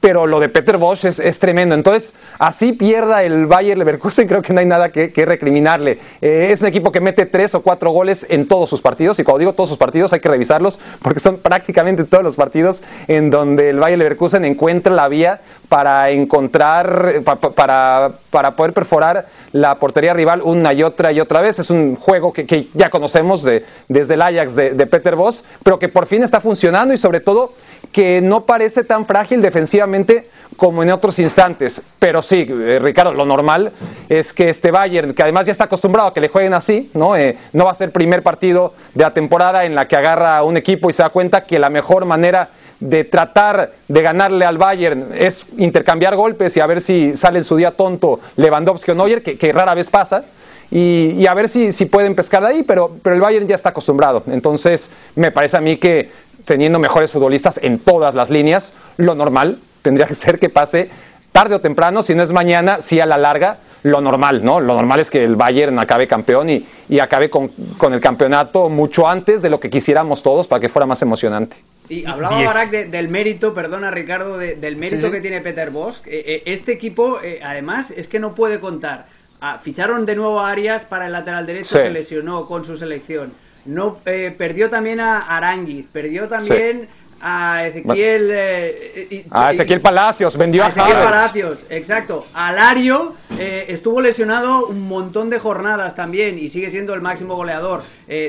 pero 0.01 0.27
lo 0.27 0.41
de 0.41 0.49
Peter 0.49 0.77
Bosch 0.77 1.05
es, 1.05 1.39
tremendo. 1.39 1.75
Entonces, 1.75 2.13
así 2.39 2.73
pierda 2.73 3.23
el 3.23 3.47
Bayern 3.47 3.79
Leverkusen, 3.79 4.29
creo 4.29 4.43
que 4.43 4.53
no 4.53 4.61
hay 4.61 4.67
nada 4.67 4.91
que, 4.91 5.27
recriminarle. 5.27 5.99
Eh, 6.21 6.49
es 6.53 6.61
un 6.61 6.69
equipo 6.69 6.93
que 6.93 7.01
mete 7.01 7.27
tres 7.27 7.55
o 7.55 7.63
cuatro 7.63 7.91
goles 7.91 8.27
en 8.29 8.47
todos 8.47 8.71
sus 8.71 8.81
partidos, 8.81 9.19
y 9.19 9.25
cuando 9.25 9.41
digo 9.41 9.53
todos 9.53 9.69
sus 9.69 9.79
partidos 9.79 10.13
hay 10.13 10.21
que 10.21 10.29
revisarlos, 10.29 10.79
porque 11.03 11.21
son 11.21 11.39
prácticamente 11.39 12.05
todos 12.05 12.23
los 12.23 12.37
partidos 12.37 12.83
en 13.09 13.31
donde 13.31 13.71
el 13.71 13.79
Bayern 13.79 13.99
Leverkusen 13.99 14.45
encuentra 14.45 14.95
la 14.95 15.09
vía 15.09 15.41
para 15.69 16.11
encontrar, 16.11 17.23
para, 17.55 18.13
para 18.31 18.55
poder 18.55 18.73
perforar 18.73 19.27
la 19.53 19.75
portería 19.77 20.15
rival 20.15 20.43
una 20.43 20.73
y 20.73 20.85
otra 20.85 21.11
y 21.11 21.19
otra 21.19 21.41
vez. 21.41 21.59
Es 21.59 21.71
un 21.71 21.97
juego 21.97 22.33
que, 22.33 22.69
ya 22.75 22.91
conocemos 22.91 23.43
de, 23.43 23.65
desde 23.89 24.15
el 24.15 24.23
Ajax 24.23 24.55
de 24.55 24.87
Peter 24.87 25.17
Bosch, 25.17 25.43
pero 25.65 25.79
que 25.79 25.89
por 25.89 26.07
fin 26.07 26.23
está 26.23 26.41
funcionando 26.41 26.95
y 26.95 26.99
sobre 26.99 27.21
todo 27.21 27.53
que 27.97 28.21
no 28.21 28.45
parece 28.45 28.85
tan 28.85 29.07
frágil 29.07 29.41
defensivamente 29.41 30.29
como 30.59 30.83
en 30.83 30.91
otros 30.91 31.19
instantes. 31.19 31.81
Pero 31.99 32.21
sí, 32.21 32.47
eh, 32.47 32.79
Ricardo, 32.79 33.15
lo 33.15 33.25
normal 33.25 33.73
es 34.11 34.35
que 34.35 34.51
este 34.51 34.71
Bayern, 34.71 35.15
que 35.15 35.23
además 35.23 35.47
ya 35.47 35.53
está 35.53 35.65
acostumbrado 35.65 36.09
a 36.09 36.13
que 36.13 36.21
le 36.21 36.29
jueguen 36.29 36.53
así, 36.53 36.91
¿no? 36.93 37.17
Eh, 37.17 37.39
no 37.55 37.65
va 37.65 37.71
a 37.71 37.75
ser 37.75 37.93
primer 37.93 38.23
partido 38.23 38.75
de 38.93 39.03
la 39.03 39.15
temporada 39.15 39.65
en 39.65 39.75
la 39.75 39.89
que 39.89 39.97
agarra 39.97 40.37
a 40.37 40.43
un 40.43 40.59
equipo 40.59 40.91
y 40.91 40.93
se 40.93 41.05
da 41.05 41.09
cuenta 41.09 41.45
que 41.45 41.59
la 41.59 41.71
mejor 41.71 42.05
manera 42.05 42.51
de 42.81 43.05
tratar 43.05 43.73
de 43.89 44.03
ganarle 44.03 44.45
al 44.45 44.59
Bayern 44.59 45.13
es 45.15 45.47
intercambiar 45.57 46.17
golpes 46.17 46.55
y 46.59 46.61
a 46.61 46.67
ver 46.67 46.83
si 46.83 47.17
sale 47.17 47.39
en 47.39 47.45
su 47.45 47.57
día 47.57 47.71
tonto 47.71 48.21
Lewandowski 48.37 48.91
o 48.91 48.95
Neuer, 48.95 49.23
que, 49.23 49.53
rara 49.55 49.73
vez 49.73 49.89
pasa. 49.89 50.27
Y, 50.69 51.25
a 51.29 51.33
ver 51.33 51.49
si, 51.49 51.71
si 51.71 51.87
pueden 51.87 52.17
pescar 52.17 52.43
de 52.43 52.49
ahí, 52.49 52.63
pero, 52.65 52.97
pero 53.01 53.15
el 53.15 53.23
Bayern 53.23 53.47
ya 53.47 53.55
está 53.55 53.69
acostumbrado. 53.69 54.25
Entonces, 54.27 54.91
me 55.15 55.31
parece 55.31 55.57
a 55.57 55.61
mí 55.61 55.77
que 55.77 56.11
teniendo 56.47 56.79
mejores 56.79 57.13
futbolistas 57.13 57.61
en 57.63 57.79
todas 57.79 58.15
las 58.15 58.31
líneas, 58.31 58.75
lo 58.97 59.15
normal 59.15 59.59
tendría 59.83 60.07
que 60.07 60.15
ser 60.15 60.39
que 60.39 60.49
pase 60.49 60.89
tarde 61.33 61.57
o 61.57 61.61
temprano, 61.61 62.03
si 62.03 62.15
no 62.15 62.23
es 62.23 62.33
mañana, 62.33 62.81
si 62.81 62.99
a 62.99 63.05
la 63.05 63.19
larga, 63.19 63.59
lo 63.83 64.01
normal, 64.01 64.43
¿no? 64.43 64.59
Lo 64.59 64.75
normal 64.75 65.01
es 65.01 65.11
que 65.11 65.23
el 65.23 65.37
Bayern 65.37 65.79
acabe 65.79 66.09
campeón 66.09 66.49
y, 66.49 66.67
y 66.89 66.99
acabe 66.99 67.29
con, 67.29 67.49
con, 67.77 67.93
el 67.93 68.01
campeonato 68.01 68.69
mucho 68.69 69.07
antes 69.07 69.43
de 69.43 69.51
lo 69.51 69.61
que 69.61 69.69
quisiéramos 69.69 70.23
todos 70.23 70.47
para 70.47 70.61
que 70.61 70.69
fuera 70.71 70.87
más 70.87 71.03
emocionante. 71.03 71.57
Y 71.89 72.07
hablaba 72.07 72.43
Barak 72.43 72.71
del 72.71 73.09
mérito, 73.09 73.55
perdona 73.55 73.91
Ricardo, 73.91 74.39
del 74.39 74.77
mérito 74.77 75.11
que 75.11 75.21
tiene 75.21 75.41
Peter 75.41 75.71
Bosch. 75.71 75.99
Eh, 76.07 76.25
eh, 76.27 76.43
este 76.47 76.73
equipo, 76.73 77.21
eh, 77.23 77.41
además, 77.45 77.93
es 77.93 78.09
que 78.09 78.19
no 78.19 78.35
puede 78.35 78.59
contar. 78.59 79.07
Ah, 79.41 79.59
ficharon 79.63 80.07
de 80.07 80.17
nuevo 80.17 80.41
a 80.41 80.51
Arias 80.51 80.85
para 80.85 81.07
el 81.07 81.13
lateral 81.13 81.47
derecho, 81.47 81.79
se 81.79 81.91
lesionó 81.91 82.47
con 82.47 82.65
su 82.65 82.77
selección 82.77 83.31
no 83.67 83.99
eh, 84.07 84.35
perdió 84.37 84.71
también 84.71 85.01
a 85.01 85.19
Aranguiz, 85.21 85.87
perdió 85.91 86.29
también 86.29 86.89
a 87.21 87.67
Ezequiel 87.67 88.31
eh, 88.31 89.25
a 89.31 89.51
Ezequiel 89.51 89.81
Palacios, 89.81 90.37
vendió 90.37 90.65
a, 90.65 90.69
Ezequiel 90.69 90.99
Palacios, 90.99 91.65
exacto. 91.71 92.27
Alario 92.35 93.15
eh, 93.39 93.67
estuvo 93.69 94.01
lesionado 94.01 94.67
un 94.67 94.87
montón 94.87 95.31
de 95.31 95.39
jornadas 95.39 95.95
también 95.95 96.39
y 96.39 96.49
sigue 96.49 96.71
siendo 96.71 96.93
el 96.95 97.01
máximo 97.01 97.35
goleador. 97.35 97.83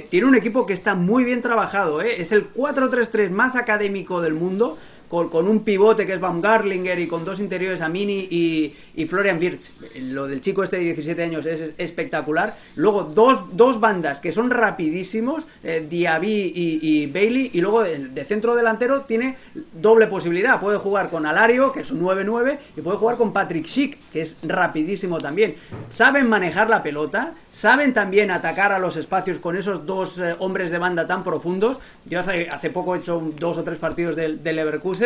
tiene 0.09 0.25
un 0.25 0.35
equipo 0.35 0.65
que 0.65 0.73
está 0.73 0.95
muy 0.95 1.23
bien 1.25 1.41
trabajado, 1.41 2.01
es 2.01 2.31
el 2.31 2.53
4-3-3 2.53 3.29
más 3.29 3.55
académico 3.55 4.21
del 4.21 4.33
mundo 4.33 4.77
con, 5.09 5.47
un 5.47 5.61
pivote 5.61 6.05
que 6.05 6.13
es 6.13 6.19
Baumgartlinger 6.19 6.99
y 6.99 7.07
con 7.07 7.23
dos 7.23 7.39
interiores 7.39 7.81
Amini 7.81 8.27
y, 8.29 8.73
y 8.95 9.05
Florian 9.05 9.39
Wirtz. 9.39 9.71
Lo 10.01 10.27
del 10.27 10.41
chico 10.41 10.63
este 10.63 10.77
de 10.77 10.83
17 10.83 11.23
años 11.23 11.45
es 11.45 11.73
espectacular. 11.77 12.55
Luego 12.75 13.03
dos, 13.03 13.45
dos 13.53 13.79
bandas 13.79 14.19
que 14.19 14.31
son 14.31 14.49
rapidísimos, 14.49 15.47
eh, 15.63 15.85
Diaby 15.89 16.51
y, 16.53 17.07
Bailey, 17.07 17.51
y 17.53 17.61
luego 17.61 17.83
de, 17.83 18.25
centro 18.25 18.55
delantero 18.55 19.01
tiene 19.01 19.37
doble 19.73 20.07
posibilidad. 20.07 20.59
Puede 20.59 20.77
jugar 20.77 21.09
con 21.09 21.25
Alario, 21.25 21.71
que 21.71 21.81
es 21.81 21.91
un 21.91 22.01
9-9, 22.01 22.57
y 22.75 22.81
puede 22.81 22.97
jugar 22.97 23.17
con 23.17 23.31
Patrick 23.31 23.65
Schick, 23.65 23.97
que 24.11 24.21
es 24.21 24.37
rapidísimo 24.43 25.19
también. 25.19 25.55
Saben 25.89 26.27
manejar 26.27 26.69
la 26.69 26.83
pelota, 26.83 27.33
saben 27.49 27.93
también 27.93 28.31
atacar 28.31 28.73
a 28.73 28.79
los 28.79 28.97
espacios 28.97 29.39
con 29.39 29.55
esos 29.55 29.85
dos 29.85 30.19
eh, 30.19 30.35
hombres 30.39 30.69
de 30.69 30.77
banda 30.77 31.07
tan 31.07 31.23
profundos. 31.23 31.79
Yo 32.05 32.19
hace, 32.19 32.49
hace 32.51 32.69
poco 32.69 32.95
he 32.95 32.99
hecho 32.99 33.31
dos 33.39 33.57
o 33.57 33.63
tres 33.63 33.77
partidos 33.77 34.15
del, 34.15 34.43
del 34.43 34.57
Leverkusen 34.57 34.96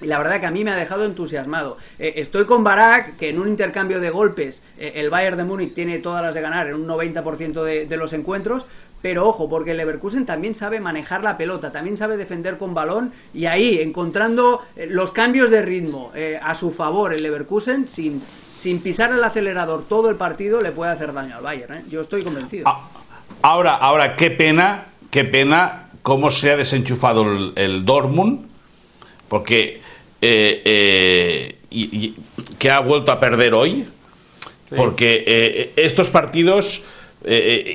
y 0.00 0.06
la 0.06 0.18
verdad 0.18 0.40
que 0.40 0.46
a 0.46 0.50
mí 0.50 0.64
me 0.64 0.70
ha 0.70 0.76
dejado 0.76 1.04
entusiasmado. 1.04 1.78
Eh, 1.98 2.14
estoy 2.16 2.44
con 2.44 2.64
Barak, 2.64 3.16
que 3.16 3.30
en 3.30 3.38
un 3.38 3.48
intercambio 3.48 4.00
de 4.00 4.10
golpes 4.10 4.62
eh, 4.78 4.92
el 4.96 5.10
Bayern 5.10 5.36
de 5.36 5.44
Múnich 5.44 5.74
tiene 5.74 5.98
todas 5.98 6.22
las 6.22 6.34
de 6.34 6.40
ganar 6.40 6.66
en 6.66 6.74
un 6.74 6.86
90% 6.86 7.62
de, 7.62 7.86
de 7.86 7.96
los 7.96 8.12
encuentros, 8.12 8.66
pero 9.00 9.28
ojo, 9.28 9.48
porque 9.48 9.72
el 9.72 9.76
Leverkusen 9.76 10.26
también 10.26 10.54
sabe 10.54 10.80
manejar 10.80 11.22
la 11.22 11.36
pelota, 11.36 11.70
también 11.70 11.96
sabe 11.96 12.16
defender 12.16 12.58
con 12.58 12.74
balón 12.74 13.12
y 13.32 13.46
ahí 13.46 13.80
encontrando 13.80 14.62
eh, 14.76 14.86
los 14.90 15.12
cambios 15.12 15.50
de 15.50 15.62
ritmo 15.62 16.12
a 16.42 16.54
su 16.54 16.70
favor 16.70 17.12
el 17.12 17.22
Leverkusen 17.22 17.86
sin, 17.86 18.22
sin 18.56 18.80
pisar 18.80 19.12
el 19.12 19.22
acelerador 19.22 19.86
todo 19.88 20.10
el 20.10 20.16
partido 20.16 20.60
le 20.60 20.72
puede 20.72 20.92
hacer 20.92 21.12
daño 21.12 21.36
al 21.36 21.42
Bayern. 21.42 21.88
Yo 21.88 22.00
estoy 22.00 22.22
convencido. 22.22 22.64
Ah, 22.66 22.88
ahora, 23.42 23.76
ahora, 23.76 24.16
qué 24.16 24.30
pena, 24.30 24.86
qué 25.10 25.24
pena 25.24 25.90
cómo 26.02 26.30
se 26.30 26.50
ha 26.50 26.56
desenchufado 26.56 27.22
el, 27.30 27.52
el 27.56 27.84
Dortmund, 27.84 28.53
porque 29.28 29.80
eh, 30.26 30.62
eh, 30.64 31.58
y, 31.70 32.14
que 32.58 32.70
ha 32.70 32.80
vuelto 32.80 33.12
a 33.12 33.20
perder 33.20 33.52
hoy, 33.52 33.84
porque 34.74 35.22
eh, 35.26 35.72
estos 35.76 36.08
partidos 36.08 36.82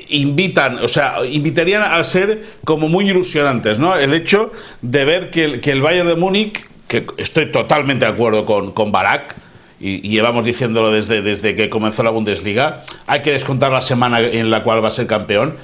invitan, 0.08 0.78
o 0.78 0.88
sea, 0.88 1.24
invitarían 1.24 1.82
a 1.82 2.02
ser 2.04 2.44
como 2.64 2.88
muy 2.88 3.08
ilusionantes, 3.08 3.78
¿no? 3.78 3.96
El 3.96 4.14
hecho 4.14 4.52
de 4.80 5.04
ver 5.04 5.30
que 5.30 5.44
el, 5.44 5.60
que 5.60 5.70
el 5.72 5.80
Bayern 5.80 6.08
de 6.08 6.16
Múnich, 6.16 6.60
que 6.88 7.04
estoy 7.18 7.46
totalmente 7.52 8.04
de 8.04 8.12
acuerdo 8.12 8.44
con, 8.44 8.72
con 8.72 8.92
Barak, 8.92 9.36
y, 9.80 10.06
y, 10.06 10.10
llevamos 10.10 10.44
diciéndolo 10.44 10.90
desde, 10.90 11.22
desde 11.22 11.54
que 11.54 11.68
comenzó 11.68 12.02
la 12.02 12.10
Bundesliga, 12.10 12.84
hay 13.06 13.22
que 13.22 13.32
descontar 13.32 13.72
la 13.72 13.80
semana 13.80 14.20
en 14.20 14.50
la 14.50 14.62
cual 14.62 14.82
va 14.82 14.88
a 14.88 14.92
ser 14.92 15.06
campeón, 15.06 15.56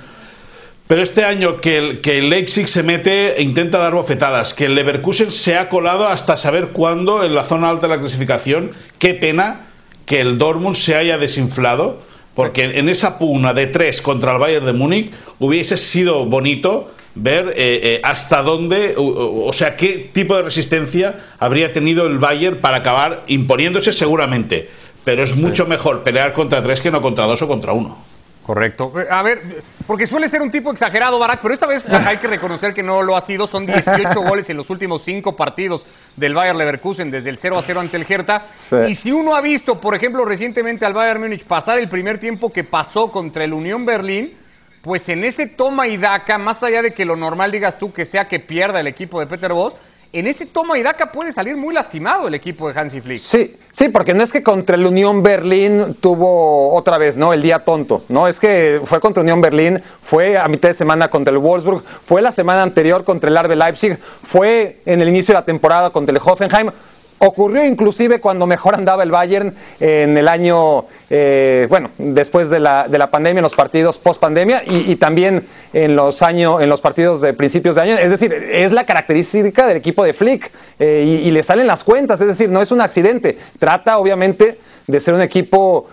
pero 0.87 1.03
este 1.03 1.25
año 1.25 1.61
que 1.61 1.79
el, 1.79 2.01
que 2.01 2.19
el 2.19 2.31
Leipzig 2.31 2.69
se 2.69 2.83
mete 2.83 3.39
e 3.39 3.43
intenta 3.43 3.79
dar 3.79 3.95
bofetadas, 3.95 4.55
que 4.55 4.67
el 4.67 4.75
Leverkusen 4.75 5.33
se 5.33 5.57
ha 5.57 5.69
colado 5.69 6.07
hasta 6.07 6.37
saber 6.37 6.69
cuándo 6.69 7.25
en 7.25 7.35
la 7.35 7.45
zona 7.45 7.69
alta 7.69 7.89
de 7.89 7.97
la 7.97 8.01
clasificación, 8.01 8.71
qué 8.99 9.15
pena 9.15 9.67
que 10.05 10.21
el 10.21 10.39
Dortmund 10.39 10.77
se 10.77 10.95
haya 10.95 11.19
desinflado, 11.19 12.01
porque 12.35 12.65
en 12.65 12.89
esa 12.89 13.19
pugna 13.19 13.55
de 13.55 13.67
tres 13.67 14.01
contra 14.01 14.33
el 14.33 14.39
Bayern 14.39 14.67
de 14.67 14.73
Múnich 14.73 15.11
hubiese 15.39 15.77
sido 15.77 16.27
bonito 16.27 16.93
ver 17.17 17.49
eh, 17.57 17.81
eh, 17.83 18.01
hasta 18.05 18.43
dónde, 18.43 18.95
o, 18.97 19.47
o, 19.47 19.53
sea, 19.53 19.75
qué 19.75 20.11
tipo 20.13 20.37
de 20.37 20.43
resistencia 20.43 21.17
habría 21.39 21.73
tenido 21.73 22.07
el 22.07 22.19
Bayern 22.19 22.59
para 22.59 22.77
acabar 22.79 23.25
imponiéndose 23.27 23.93
seguramente. 23.93 24.69
Pero 25.05 25.25
es 25.25 25.35
mucho 25.35 25.67
mejor 25.67 26.03
pelear 26.03 26.33
contra 26.33 26.63
tres 26.63 26.81
que 26.81 26.91
no 26.91 27.01
contra 27.01 27.27
dos 27.27 27.41
o 27.43 27.49
contra 27.49 27.73
uno. 27.73 28.06
Correcto. 28.47 28.93
A 29.11 29.23
ver, 29.23 29.43
porque 29.89 30.07
suele 30.07 30.29
ser 30.29 30.41
un 30.41 30.53
tipo 30.53 30.71
exagerado, 30.71 31.19
Barak, 31.19 31.41
pero 31.43 31.53
esta 31.53 31.67
vez 31.67 31.85
hay 31.91 32.19
que 32.19 32.29
reconocer 32.29 32.73
que 32.73 32.83
no 32.83 33.03
lo 33.03 33.17
ha 33.17 33.21
sido. 33.21 33.49
Son 33.49 33.67
18 33.67 34.21
goles 34.23 34.49
en 34.49 34.57
los 34.57 34.71
últimos 34.71 35.03
5 35.03 35.35
partidos 35.35 35.85
del 36.15 36.33
Bayern 36.33 36.57
Leverkusen 36.57 37.11
desde 37.11 37.31
el 37.31 37.39
0 37.39 37.59
a 37.59 37.63
0 37.63 37.81
ante 37.81 37.97
el 37.97 38.07
Hertha. 38.09 38.47
Sí. 38.57 38.77
Y 38.89 38.95
si 38.95 39.11
uno 39.11 39.35
ha 39.35 39.41
visto, 39.41 39.81
por 39.81 39.97
ejemplo, 39.97 40.25
recientemente 40.25 40.87
al 40.87 40.93
Bayern 40.93 41.21
Múnich 41.21 41.45
pasar 41.45 41.81
el 41.81 41.89
primer 41.89 42.19
tiempo 42.19 42.53
que 42.53 42.63
pasó 42.63 43.11
contra 43.11 43.43
el 43.43 43.53
Unión 43.53 43.85
Berlín, 43.85 44.35
pues 44.81 45.09
en 45.09 45.25
ese 45.25 45.49
toma 45.49 45.89
y 45.89 45.97
daca, 45.97 46.39
más 46.39 46.63
allá 46.63 46.83
de 46.83 46.95
que 46.95 47.05
lo 47.05 47.17
normal 47.17 47.51
digas 47.51 47.81
tú 47.81 47.93
que 47.93 48.05
sea 48.05 48.29
que 48.29 48.39
pierda 48.39 48.79
el 48.79 48.87
equipo 48.87 49.19
de 49.19 49.27
Peter 49.27 49.53
Bosz, 49.53 49.75
en 50.19 50.27
ese 50.27 50.47
toma 50.47 50.79
y 50.79 50.83
daca 50.83 51.13
puede 51.13 51.31
salir 51.31 51.57
muy 51.57 51.75
lastimado 51.75 52.27
el 52.27 52.35
equipo 52.35 52.73
de 52.73 52.81
Hansi 52.81 53.03
Flick. 53.03 53.19
Sí, 53.19 53.55
sí, 53.71 53.91
porque 53.91 54.15
no 54.15 54.23
es 54.23 54.33
que 54.33 54.43
contra 54.43 54.77
el 54.77 54.87
Unión 54.87 55.23
Berlín 55.23 55.95
tuvo 56.01 56.75
otra 56.75 56.97
vez, 56.97 57.19
¿no? 57.19 57.35
El 57.35 57.43
día 57.43 57.59
tonto, 57.59 58.03
¿no? 58.09 58.27
Es 58.27 58.41
que 58.41 58.81
fue 58.85 58.99
contra 58.99 59.23
Unión 59.23 59.43
Berlín, 59.43 59.83
fue 60.03 60.39
a 60.39 60.49
mitad 60.49 60.71
de 60.71 60.75
semana 60.75 61.09
contra 61.09 61.33
el 61.33 61.39
Wolfsburg, 61.39 61.83
fue 62.07 62.23
la 62.23 62.33
semana 62.33 62.63
anterior 62.63 63.05
contra 63.05 63.29
el 63.29 63.37
RB 63.37 63.57
Leipzig, 63.57 63.99
fue 63.99 64.81
en 64.87 65.03
el 65.03 65.09
inicio 65.11 65.35
de 65.35 65.41
la 65.41 65.45
temporada 65.45 65.91
contra 65.91 66.15
el 66.15 66.21
Hoffenheim. 66.25 66.71
Ocurrió 67.19 67.65
inclusive 67.65 68.21
cuando 68.21 68.47
mejor 68.47 68.75
andaba 68.75 69.03
el 69.03 69.11
Bayern 69.11 69.55
en 69.81 70.19
el 70.19 70.29
año, 70.29 70.85
eh, 71.09 71.67
bueno, 71.71 71.91
después 71.97 72.51
de 72.51 72.61
la, 72.61 72.89
de 72.89 72.99
la, 72.99 73.11
pandemia, 73.11 73.39
en 73.39 73.45
los 73.45 73.55
partidos 73.55 73.97
post 73.97 74.21
pandemia 74.21 74.63
y, 74.67 74.97
también 74.97 75.47
en 75.73 75.97
los 75.97 76.21
años, 76.21 76.63
en 76.63 76.69
los 76.69 76.83
partidos 76.83 77.23
de 77.23 77.33
principios 77.33 77.77
de 77.77 77.83
año. 77.83 77.95
Es 77.95 78.11
decir, 78.11 78.35
es 78.35 78.71
la 78.71 78.85
característica 78.85 79.67
del 79.67 79.79
equipo 79.79 80.05
de 80.05 80.13
Flick 80.13 80.51
eh, 80.79 81.23
y, 81.25 81.31
le 81.31 81.43
salen 81.43 81.67
las 81.67 81.85
cuentas. 81.85 82.21
Es 82.21 82.27
decir, 82.27 82.51
no 82.51 82.61
es 82.61 82.71
un 82.71 82.83
accidente. 82.83 83.39
Trata, 83.59 83.99
obviamente, 83.99 84.59
de 84.87 85.01
ser 85.01 85.15
un 85.15 85.23
equipo 85.23 85.89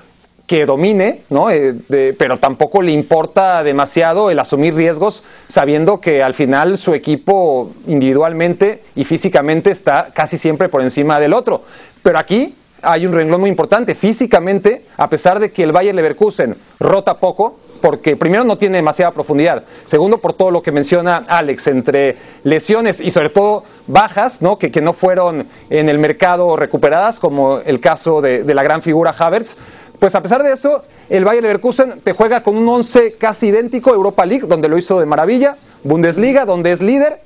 que 0.48 0.66
domine, 0.66 1.22
¿no? 1.30 1.50
Eh, 1.50 1.74
de, 1.88 2.14
pero 2.18 2.38
tampoco 2.38 2.82
le 2.82 2.92
importa 2.92 3.64
demasiado 3.64 4.30
el 4.30 4.40
asumir 4.40 4.76
riesgos, 4.76 5.24
sabiendo 5.48 6.02
que 6.02 6.22
al 6.22 6.34
final 6.34 6.78
su 6.78 6.94
equipo 6.94 7.72
individualmente 7.88 8.84
y 8.96 9.06
físicamente 9.06 9.72
está 9.72 10.10
casi 10.14 10.38
siempre 10.38 10.70
por 10.70 10.82
encima 10.82 11.20
del 11.20 11.34
otro. 11.34 11.64
Pero 12.02 12.20
aquí 12.20 12.56
hay 12.82 13.06
un 13.06 13.14
renglón 13.14 13.42
muy 13.42 13.50
importante. 13.50 13.96
Físicamente, 13.96 14.86
a 14.98 15.10
pesar 15.10 15.40
de 15.40 15.52
que 15.52 15.64
el 15.64 15.72
Bayer 15.72 15.96
Leverkusen 15.96 16.58
rota 16.80 17.16
poco, 17.16 17.58
porque 17.82 18.16
primero 18.16 18.44
no 18.44 18.58
tiene 18.58 18.78
demasiada 18.78 19.12
profundidad, 19.12 19.64
segundo 19.86 20.20
por 20.20 20.34
todo 20.34 20.52
lo 20.52 20.62
que 20.62 20.72
menciona 20.72 21.24
Alex, 21.28 21.68
entre 21.68 22.18
lesiones 22.44 23.02
y 23.02 23.10
sobre 23.10 23.30
todo 23.30 23.64
bajas, 23.88 24.42
¿no? 24.42 24.58
Que, 24.58 24.72
que 24.72 24.80
no 24.80 24.94
fueron 24.94 25.48
en 25.70 25.90
el 25.90 25.98
mercado 25.98 26.56
recuperadas, 26.56 27.20
como 27.20 27.60
el 27.60 27.82
caso 27.82 28.22
de, 28.22 28.44
de 28.44 28.54
la 28.54 28.64
gran 28.64 28.82
figura 28.82 29.14
Havertz, 29.18 29.58
pues 30.04 30.16
a 30.16 30.22
pesar 30.22 30.44
de 30.44 30.52
eso, 30.52 30.84
el 31.08 31.24
Bayer 31.24 31.44
Leverkusen 31.44 32.02
te 32.04 32.12
juega 32.12 32.44
con 32.44 32.58
un 32.58 32.68
11 32.68 33.14
casi 33.14 33.48
idéntico, 33.48 33.94
Europa 33.94 34.26
League, 34.26 34.46
donde 34.46 34.68
lo 34.68 34.78
hizo 34.78 35.00
de 35.00 35.06
maravilla, 35.06 35.56
Bundesliga, 35.86 36.44
donde 36.44 36.74
es 36.74 36.82
líder, 36.82 37.22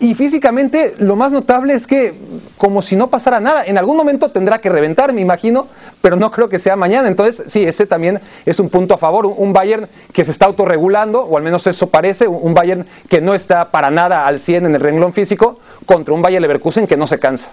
y 0.00 0.14
físicamente 0.14 0.94
lo 0.98 1.16
más 1.16 1.32
notable 1.32 1.72
es 1.72 1.86
que 1.86 2.12
como 2.58 2.82
si 2.82 2.94
no 2.94 3.08
pasara 3.08 3.40
nada, 3.40 3.64
en 3.64 3.78
algún 3.78 3.96
momento 3.96 4.30
tendrá 4.32 4.58
que 4.58 4.68
reventar, 4.68 5.14
me 5.14 5.22
imagino, 5.22 5.66
pero 6.02 6.16
no 6.16 6.30
creo 6.30 6.50
que 6.50 6.58
sea 6.58 6.76
mañana, 6.76 7.08
entonces 7.08 7.42
sí, 7.46 7.64
ese 7.64 7.86
también 7.86 8.20
es 8.44 8.60
un 8.60 8.68
punto 8.68 8.92
a 8.92 8.98
favor, 8.98 9.24
un 9.24 9.54
Bayern 9.54 9.88
que 10.12 10.22
se 10.22 10.30
está 10.30 10.44
autorregulando, 10.44 11.22
o 11.22 11.38
al 11.38 11.42
menos 11.42 11.66
eso 11.68 11.88
parece, 11.88 12.28
un 12.28 12.52
Bayern 12.52 12.84
que 13.08 13.22
no 13.22 13.32
está 13.32 13.70
para 13.70 13.90
nada 13.90 14.26
al 14.26 14.40
100 14.40 14.66
en 14.66 14.74
el 14.74 14.80
renglón 14.82 15.14
físico, 15.14 15.58
contra 15.86 16.12
un 16.12 16.20
Bayer 16.20 16.42
Leverkusen 16.42 16.86
que 16.86 16.98
no 16.98 17.06
se 17.06 17.18
cansa. 17.18 17.50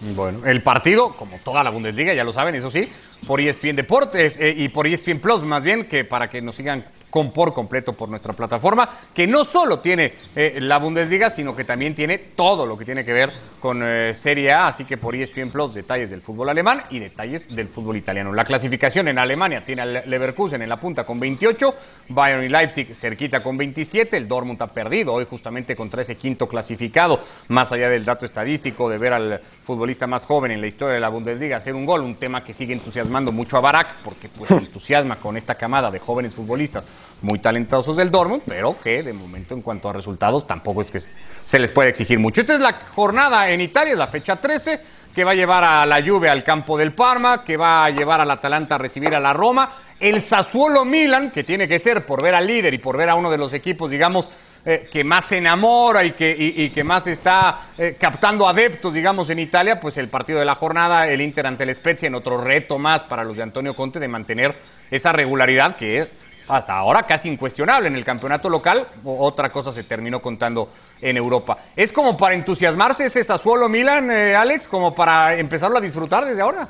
Bueno, 0.00 0.46
el 0.46 0.62
partido, 0.62 1.10
como 1.10 1.38
toda 1.38 1.64
la 1.64 1.70
Bundesliga, 1.70 2.14
ya 2.14 2.24
lo 2.24 2.32
saben, 2.32 2.54
eso 2.54 2.70
sí, 2.70 2.88
por 3.26 3.40
ESPN 3.40 3.76
Deportes 3.76 4.38
eh, 4.38 4.54
y 4.56 4.68
por 4.68 4.86
ESPN 4.86 5.18
Plus, 5.18 5.42
más 5.42 5.62
bien, 5.62 5.84
que 5.86 6.04
para 6.04 6.28
que 6.30 6.40
nos 6.40 6.56
sigan 6.56 6.84
con 7.10 7.32
por 7.32 7.54
completo 7.54 7.92
por 7.92 8.08
nuestra 8.08 8.32
plataforma, 8.32 8.88
que 9.14 9.26
no 9.26 9.44
solo 9.44 9.80
tiene 9.80 10.12
eh, 10.34 10.58
la 10.60 10.78
Bundesliga, 10.78 11.30
sino 11.30 11.54
que 11.54 11.64
también 11.64 11.94
tiene 11.94 12.18
todo 12.18 12.66
lo 12.66 12.76
que 12.76 12.84
tiene 12.84 13.04
que 13.04 13.12
ver 13.12 13.32
con 13.60 13.82
eh, 13.82 14.14
Serie 14.14 14.52
A, 14.52 14.68
así 14.68 14.84
que 14.84 14.96
por 14.96 15.14
ESPN 15.14 15.50
Plus 15.50 15.74
detalles 15.74 16.10
del 16.10 16.22
fútbol 16.22 16.48
alemán 16.48 16.82
y 16.90 16.98
detalles 16.98 17.54
del 17.54 17.68
fútbol 17.68 17.96
italiano. 17.96 18.32
La 18.32 18.44
clasificación 18.44 19.08
en 19.08 19.18
Alemania 19.18 19.64
tiene 19.64 19.82
al 19.82 20.02
Leverkusen 20.06 20.62
en 20.62 20.68
la 20.68 20.78
punta 20.78 21.04
con 21.04 21.18
28, 21.18 21.74
Bayern 22.08 22.44
y 22.44 22.48
Leipzig 22.48 22.94
cerquita 22.94 23.42
con 23.42 23.56
27, 23.56 24.16
el 24.16 24.28
Dortmund 24.28 24.60
ha 24.62 24.68
perdido 24.68 25.14
hoy 25.14 25.26
justamente 25.28 25.74
contra 25.74 26.02
ese 26.02 26.16
quinto 26.16 26.48
clasificado, 26.48 27.20
más 27.48 27.72
allá 27.72 27.88
del 27.88 28.04
dato 28.04 28.26
estadístico 28.26 28.88
de 28.88 28.98
ver 28.98 29.12
al 29.12 29.40
futbolista 29.64 30.06
más 30.06 30.24
joven 30.24 30.52
en 30.52 30.60
la 30.60 30.66
historia 30.66 30.94
de 30.94 31.00
la 31.00 31.08
Bundesliga 31.08 31.56
hacer 31.56 31.74
un 31.74 31.84
gol, 31.84 32.02
un 32.02 32.16
tema 32.16 32.42
que 32.42 32.52
sigue 32.52 32.72
entusiasmando 32.72 33.32
mucho 33.32 33.56
a 33.56 33.60
Barak, 33.60 33.96
porque 34.04 34.28
pues 34.28 34.50
entusiasma 34.68 35.16
con 35.16 35.36
esta 35.36 35.54
camada 35.54 35.90
de 35.90 35.98
jóvenes 35.98 36.34
futbolistas 36.34 36.86
muy 37.22 37.38
talentosos 37.38 37.96
del 37.96 38.10
Dortmund, 38.10 38.42
pero 38.46 38.76
que 38.82 39.02
de 39.02 39.12
momento 39.12 39.54
en 39.54 39.62
cuanto 39.62 39.88
a 39.88 39.92
resultados 39.92 40.46
tampoco 40.46 40.82
es 40.82 40.90
que 40.90 41.00
se 41.00 41.58
les 41.58 41.70
puede 41.70 41.90
exigir 41.90 42.18
mucho. 42.18 42.40
Esta 42.40 42.54
es 42.54 42.60
la 42.60 42.72
jornada 42.94 43.50
en 43.50 43.60
Italia, 43.60 43.92
es 43.92 43.98
la 43.98 44.06
fecha 44.08 44.36
13, 44.36 44.80
que 45.14 45.24
va 45.24 45.32
a 45.32 45.34
llevar 45.34 45.64
a 45.64 45.86
la 45.86 46.00
Juve 46.00 46.28
al 46.28 46.44
campo 46.44 46.78
del 46.78 46.92
Parma, 46.92 47.42
que 47.42 47.56
va 47.56 47.84
a 47.84 47.90
llevar 47.90 48.20
al 48.20 48.30
Atalanta 48.30 48.76
a 48.76 48.78
recibir 48.78 49.14
a 49.14 49.20
la 49.20 49.32
Roma, 49.32 49.70
el 49.98 50.22
Sassuolo 50.22 50.84
Milan, 50.84 51.30
que 51.30 51.42
tiene 51.42 51.66
que 51.66 51.80
ser 51.80 52.06
por 52.06 52.22
ver 52.22 52.34
al 52.34 52.46
líder 52.46 52.72
y 52.74 52.78
por 52.78 52.96
ver 52.96 53.08
a 53.08 53.16
uno 53.16 53.30
de 53.30 53.38
los 53.38 53.52
equipos, 53.52 53.90
digamos, 53.90 54.30
eh, 54.64 54.88
que 54.92 55.02
más 55.02 55.26
se 55.26 55.38
enamora 55.38 56.04
y 56.04 56.12
que, 56.12 56.82
más 56.84 57.06
está 57.06 57.68
eh, 57.78 57.96
captando 57.98 58.46
adeptos, 58.46 58.92
digamos, 58.92 59.30
en 59.30 59.38
Italia, 59.38 59.80
pues 59.80 59.96
el 59.96 60.08
partido 60.08 60.38
de 60.40 60.44
la 60.44 60.56
jornada, 60.56 61.08
el 61.08 61.20
Inter 61.20 61.46
ante 61.46 61.64
el 61.64 61.74
Spezia, 61.74 62.06
en 62.06 62.14
otro 62.14 62.40
reto 62.40 62.78
más 62.78 63.04
para 63.04 63.24
los 63.24 63.36
de 63.36 63.44
Antonio 63.44 63.74
Conte 63.74 63.98
de 63.98 64.08
mantener 64.08 64.54
esa 64.90 65.12
regularidad 65.12 65.76
que 65.76 66.02
es 66.02 66.10
hasta 66.48 66.74
ahora 66.76 67.04
casi 67.04 67.28
incuestionable 67.28 67.88
en 67.88 67.94
el 67.94 68.04
campeonato 68.04 68.48
local, 68.48 68.86
otra 69.04 69.50
cosa 69.50 69.72
se 69.72 69.84
terminó 69.84 70.20
contando 70.20 70.70
en 71.00 71.16
Europa. 71.16 71.58
¿Es 71.76 71.92
como 71.92 72.16
para 72.16 72.34
entusiasmarse 72.34 73.04
ese 73.04 73.22
Sassuolo 73.22 73.68
Milan, 73.68 74.10
eh, 74.10 74.34
Alex, 74.34 74.66
como 74.66 74.94
para 74.94 75.38
empezarlo 75.38 75.78
a 75.78 75.80
disfrutar 75.80 76.24
desde 76.24 76.42
ahora? 76.42 76.68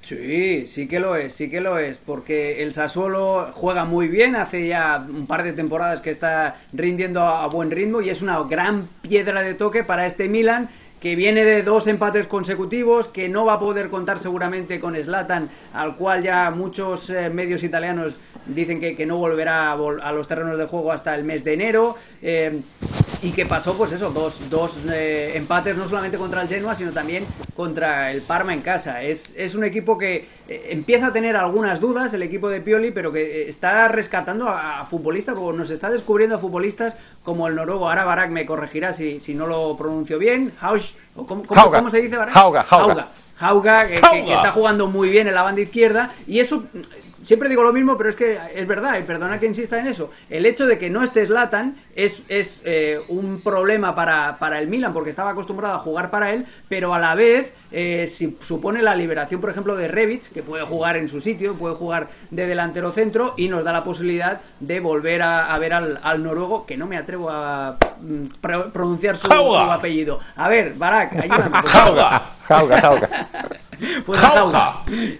Sí, 0.00 0.66
sí 0.66 0.88
que 0.88 1.00
lo 1.00 1.16
es, 1.16 1.34
sí 1.34 1.50
que 1.50 1.60
lo 1.60 1.78
es, 1.78 1.98
porque 1.98 2.62
el 2.62 2.72
Sassuolo 2.72 3.50
juega 3.52 3.84
muy 3.84 4.08
bien, 4.08 4.36
hace 4.36 4.66
ya 4.66 5.04
un 5.06 5.26
par 5.26 5.42
de 5.42 5.52
temporadas 5.52 6.00
que 6.00 6.10
está 6.10 6.56
rindiendo 6.72 7.20
a 7.20 7.46
buen 7.48 7.70
ritmo 7.70 8.00
y 8.00 8.08
es 8.08 8.22
una 8.22 8.42
gran 8.44 8.88
piedra 9.02 9.42
de 9.42 9.54
toque 9.54 9.84
para 9.84 10.06
este 10.06 10.28
Milan 10.28 10.70
que 11.00 11.16
viene 11.16 11.44
de 11.44 11.62
dos 11.62 11.86
empates 11.86 12.26
consecutivos, 12.26 13.08
que 13.08 13.28
no 13.28 13.44
va 13.44 13.54
a 13.54 13.58
poder 13.58 13.88
contar 13.88 14.18
seguramente 14.18 14.80
con 14.80 14.96
Slatan, 14.96 15.48
al 15.72 15.96
cual 15.96 16.22
ya 16.22 16.50
muchos 16.50 17.10
eh, 17.10 17.30
medios 17.30 17.62
italianos 17.62 18.16
dicen 18.46 18.80
que, 18.80 18.96
que 18.96 19.06
no 19.06 19.16
volverá 19.18 19.70
a, 19.70 19.74
vol 19.74 20.00
a, 20.00 20.12
los 20.12 20.26
terrenos 20.26 20.58
de 20.58 20.66
juego 20.66 20.92
hasta 20.92 21.14
el 21.14 21.24
mes 21.24 21.44
de 21.44 21.52
enero. 21.52 21.96
Eh, 22.22 22.60
y 23.22 23.32
que 23.32 23.46
pasó 23.46 23.74
pues 23.76 23.92
eso, 23.92 24.10
dos, 24.10 24.48
dos 24.48 24.78
eh, 24.90 25.32
empates 25.34 25.76
no 25.76 25.88
solamente 25.88 26.18
contra 26.18 26.42
el 26.42 26.48
Genoa, 26.48 26.74
sino 26.74 26.92
también 26.92 27.26
contra 27.56 28.10
el 28.10 28.22
Parma 28.22 28.54
en 28.54 28.60
casa. 28.60 29.02
Es, 29.02 29.34
es 29.36 29.54
un 29.54 29.64
equipo 29.64 29.98
que 29.98 30.28
eh, 30.48 30.68
empieza 30.70 31.08
a 31.08 31.12
tener 31.12 31.36
algunas 31.36 31.80
dudas, 31.80 32.14
el 32.14 32.22
equipo 32.22 32.48
de 32.48 32.60
Pioli, 32.60 32.90
pero 32.90 33.12
que 33.12 33.42
eh, 33.42 33.48
está 33.48 33.88
rescatando 33.88 34.48
a, 34.48 34.86
futbolistas, 34.86 35.36
o 35.38 35.52
nos 35.52 35.70
está 35.70 35.90
descubriendo 35.90 36.36
a 36.36 36.38
futbolistas 36.38 36.94
como 37.24 37.48
el 37.48 37.56
noruego, 37.56 37.88
ahora 37.88 38.04
Barak 38.04 38.30
me 38.30 38.46
corregirá 38.46 38.92
si, 38.92 39.20
si 39.20 39.34
no 39.34 39.46
lo 39.46 39.76
pronuncio 39.76 40.18
bien, 40.18 40.52
Hausch, 40.60 40.92
¿cómo, 41.14 41.42
cómo, 41.44 41.90
se 41.90 42.00
dice 42.00 42.16
Barak? 42.16 42.36
Hauga, 42.36 42.66
Hauga. 42.68 43.08
Hauga, 43.40 43.86
que, 43.86 44.00
que, 44.00 44.34
está 44.34 44.50
jugando 44.50 44.88
muy 44.88 45.10
bien 45.10 45.28
en 45.28 45.34
la 45.34 45.42
banda 45.42 45.60
izquierda 45.60 46.10
y 46.26 46.40
eso 46.40 46.64
siempre 47.22 47.48
digo 47.48 47.62
lo 47.62 47.72
mismo, 47.72 47.96
pero 47.96 48.10
es 48.10 48.16
que 48.16 48.38
es 48.54 48.66
verdad, 48.66 48.98
y 48.98 49.02
perdona 49.02 49.38
que 49.38 49.46
insista 49.46 49.78
en 49.78 49.86
eso. 49.86 50.10
El 50.30 50.46
hecho 50.46 50.66
de 50.66 50.78
que 50.78 50.90
no 50.90 51.02
esté 51.02 51.26
Zlatan 51.26 51.76
es, 51.94 52.22
es 52.28 52.62
eh, 52.64 53.00
un 53.08 53.40
problema 53.40 53.94
para, 53.94 54.36
para, 54.38 54.58
el 54.58 54.68
Milan, 54.68 54.92
porque 54.92 55.10
estaba 55.10 55.30
acostumbrado 55.30 55.74
a 55.74 55.78
jugar 55.78 56.10
para 56.10 56.32
él, 56.32 56.46
pero 56.68 56.94
a 56.94 56.98
la 56.98 57.14
vez 57.14 57.52
eh, 57.70 58.06
si 58.06 58.36
supone 58.40 58.82
la 58.82 58.94
liberación, 58.94 59.40
por 59.40 59.50
ejemplo, 59.50 59.76
de 59.76 59.88
Rebic, 59.88 60.32
que 60.32 60.42
puede 60.42 60.64
jugar 60.64 60.96
en 60.96 61.08
su 61.08 61.20
sitio, 61.20 61.54
puede 61.54 61.74
jugar 61.74 62.08
de 62.30 62.46
delantero 62.46 62.92
centro, 62.92 63.34
y 63.36 63.48
nos 63.48 63.64
da 63.64 63.72
la 63.72 63.84
posibilidad 63.84 64.40
de 64.60 64.80
volver 64.80 65.22
a, 65.22 65.58
ver 65.58 65.74
al, 65.74 66.00
al, 66.02 66.22
noruego, 66.22 66.66
que 66.66 66.76
no 66.76 66.86
me 66.86 66.96
atrevo 66.96 67.30
a 67.30 67.76
mm, 68.00 68.26
pronunciar 68.72 69.16
su, 69.16 69.32
apellido. 69.32 70.20
A 70.36 70.48
ver, 70.48 70.74
Barak, 70.74 71.14
ayúdame. 71.14 71.58
Jauga. 71.66 72.37
Jauga, 72.48 72.80
Jauga. 72.80 73.08
Pues 74.04 74.20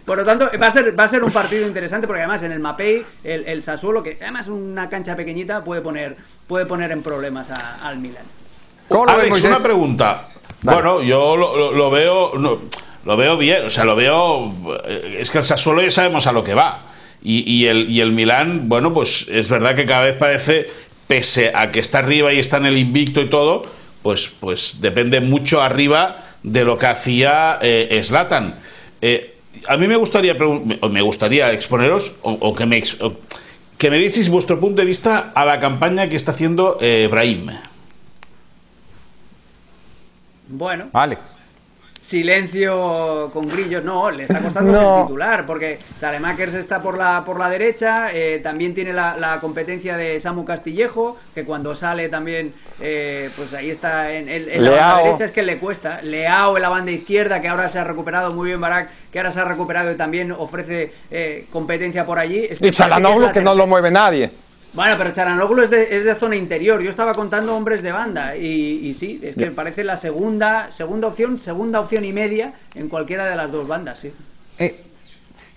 Por 0.05 0.19
lo 0.19 0.25
tanto, 0.25 0.51
va 0.61 0.67
a 0.67 0.71
ser 0.73 0.99
va 0.99 1.05
a 1.05 1.09
ser 1.09 1.23
un 1.23 1.31
partido 1.31 1.65
interesante 1.65 2.09
porque 2.09 2.23
además 2.23 2.43
en 2.43 2.51
el 2.51 2.59
Mapei 2.59 3.07
el, 3.23 3.47
el 3.47 3.63
Sassuolo, 3.63 4.03
que 4.03 4.19
además 4.21 4.47
es 4.47 4.53
una 4.53 4.89
cancha 4.89 5.15
pequeñita, 5.15 5.63
puede 5.63 5.81
poner 5.81 6.17
puede 6.49 6.67
poner 6.67 6.91
en 6.91 7.03
problemas 7.03 7.51
al 7.51 7.99
Milan. 7.99 8.25
Alex, 9.07 9.45
una 9.45 9.61
pregunta. 9.61 10.29
Bueno, 10.63 11.03
yo 11.03 11.37
lo, 11.37 11.91
veo 11.91 12.33
lo 12.35 13.17
veo 13.17 13.37
bien, 13.37 13.65
o 13.67 13.71
sea, 13.71 13.85
lo 13.85 13.95
veo 13.95 14.53
eh, 14.85 15.19
es 15.21 15.31
que 15.31 15.39
el 15.39 15.45
Sassuolo 15.45 15.81
ya 15.81 15.91
sabemos 15.91 16.27
a 16.27 16.33
lo 16.33 16.43
que 16.43 16.55
va. 16.55 16.83
Y, 17.23 17.49
y, 17.49 17.67
el, 17.67 17.89
y 17.91 18.01
el 18.01 18.13
Milán, 18.13 18.69
bueno, 18.69 18.93
pues 18.93 19.27
es 19.29 19.49
verdad 19.49 19.75
que 19.75 19.85
cada 19.87 20.03
vez 20.03 20.17
parece, 20.17 20.69
pese 21.07 21.53
a 21.55 21.71
que 21.71 21.81
está 21.81 21.99
arriba 21.99 22.33
y 22.33 22.39
está 22.39 22.59
en 22.59 22.67
el 22.67 22.79
invicto 22.79 23.21
y 23.21 23.29
todo, 23.29 23.63
pues, 24.03 24.29
pues 24.41 24.81
depende 24.81 25.21
mucho 25.21 25.61
arriba 25.61 26.28
de 26.43 26.65
lo 26.65 26.79
que 26.79 26.87
hacía 26.87 27.59
eh, 27.61 28.01
Slatan. 28.03 28.55
Eh, 29.01 29.37
a 29.67 29.77
mí 29.77 29.89
me 29.89 29.97
gustaría, 29.97 30.35
me 30.35 31.03
gustaría 31.03 31.53
exponeros 31.53 32.13
o, 32.23 32.55
que 32.55 32.67
me 32.67 32.83
que 33.77 33.91
me 33.91 33.99
dices 33.99 34.29
vuestro 34.29 34.59
punto 34.59 34.81
de 34.81 34.87
vista 34.87 35.33
a 35.35 35.45
la 35.45 35.61
campaña 35.61 36.09
que 36.09 36.17
está 36.17 36.33
haciendo 36.33 36.79
eh, 36.81 37.09
Brahim. 37.11 37.51
Bueno. 40.49 40.89
Vale 40.93 41.19
silencio 42.01 43.31
con 43.33 43.49
grillos. 43.49 43.85
No, 43.85 44.11
le 44.11 44.25
está 44.25 44.41
costando 44.41 44.73
ser 44.73 45.03
titular, 45.07 45.47
porque 45.47 45.79
Salemakers 45.97 46.55
está 46.55 46.81
por 46.83 46.97
la, 46.97 47.25
por 47.25 47.39
la 47.39 47.51
derecha, 47.51 48.11
eh, 48.13 48.41
también 48.43 48.75
tiene 48.75 48.93
la, 48.93 49.39
competencia 49.41 49.97
de 49.97 50.19
Samu 50.21 50.45
Castillejo, 50.45 51.17
que 51.35 51.45
cuando 51.45 51.75
sale 51.75 52.09
también, 52.09 52.55
eh, 52.81 53.31
pues 53.37 53.55
ahí 53.55 53.71
está 53.71 54.13
en, 54.13 54.27
la 54.65 54.71
banda 54.71 55.03
derecha, 55.03 55.25
es 55.25 55.33
que 55.33 55.43
le 55.43 55.59
cuesta. 55.59 56.01
Leao 56.03 56.57
en 56.57 56.63
la 56.63 56.69
banda 56.69 56.91
izquierda, 56.91 57.41
que 57.41 57.49
ahora 57.49 57.69
se 57.69 57.79
ha 57.79 57.85
recuperado 57.85 58.33
muy 58.33 58.49
bien 58.49 58.61
Barak, 58.61 58.89
que 59.13 59.19
ahora 59.19 59.31
se 59.31 59.41
ha 59.41 59.45
recuperado 59.45 59.91
y 59.93 59.97
también 59.97 60.33
ofrece 60.33 60.93
eh, 61.11 61.47
competencia 61.53 62.05
por 62.05 62.19
allí. 62.19 62.47
Es 62.49 62.59
que 62.59 62.69
y 62.69 62.71
Chalanoglu 62.71 63.33
que 63.33 63.41
no 63.41 63.55
lo 63.55 63.67
mueve 63.67 63.91
nadie. 63.91 64.31
Bueno, 64.75 64.97
pero 64.99 65.13
Charanoglu 65.13 65.63
es 65.63 65.71
de, 65.71 65.97
es 65.97 66.05
de 66.05 66.15
zona 66.15 66.37
interior. 66.37 66.83
Yo 66.83 66.91
estaba 66.91 67.15
contando 67.15 67.57
hombres 67.57 67.83
de 67.83 67.93
banda 67.93 68.37
y, 68.37 68.87
y 68.87 68.95
sí, 68.95 69.21
es 69.23 69.35
que 69.35 69.47
me 69.47 69.53
parece 69.53 69.83
la 69.83 69.97
segunda, 69.97 70.71
segunda 70.71 71.09
opción, 71.09 71.39
segunda 71.39 71.81
opción 71.81 72.05
y 72.05 72.13
media 72.13 72.53
en 72.75 72.89
cualquiera 72.89 73.27
de 73.27 73.37
las 73.37 73.51
dos 73.51 73.67
bandas, 73.67 74.01
sí. 74.01 74.13
Eh, 74.59 74.75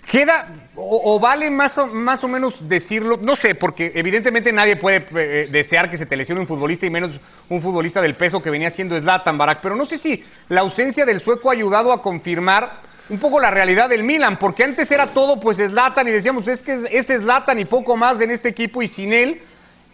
queda 0.10 0.48
o, 0.76 1.20
vale 1.20 1.50
más 1.50 1.78
o, 1.78 1.88
más 1.88 2.24
o 2.24 2.28
menos 2.28 2.68
decirlo, 2.68 3.20
no 3.22 3.36
sé, 3.36 3.56
porque 3.56 3.92
evidentemente 3.96 4.52
nadie 4.52 4.76
puede 4.76 5.06
eh, 5.16 5.50
desear 5.52 5.90
que 5.90 5.98
se 5.98 6.06
te 6.06 6.18
lesione 6.18 6.42
un 6.42 6.48
futbolista 6.48 6.86
y 6.86 6.90
menos 6.90 7.20
un 7.50 7.62
futbolista 7.62 8.02
del 8.02 8.16
peso 8.16 8.42
que 8.42 8.50
venía 8.50 8.70
siendo 8.70 9.00
Zlatan 9.00 9.38
Barak, 9.38 9.60
pero 9.62 9.76
no 9.76 9.86
sé 9.86 9.98
si 9.98 10.24
la 10.50 10.62
ausencia 10.62 11.06
del 11.06 11.20
sueco 11.20 11.50
ha 11.50 11.54
ayudado 11.54 11.92
a 11.92 12.02
confirmar 12.02 12.82
un 13.12 13.20
poco 13.20 13.42
la 13.42 13.52
realidad 13.52 13.90
del 13.90 14.04
Milan, 14.04 14.40
porque 14.40 14.64
antes 14.64 14.90
era 14.90 15.08
todo 15.08 15.38
pues 15.38 15.58
Slatan 15.58 16.08
y 16.08 16.12
decíamos, 16.12 16.48
es 16.48 16.64
que 16.64 16.80
es, 16.90 17.08
Slatan 17.08 17.60
y 17.60 17.66
poco 17.66 17.98
más 17.98 18.22
en 18.22 18.32
este 18.32 18.48
equipo 18.48 18.82
y 18.82 18.88
sin 18.88 19.12
él 19.12 19.42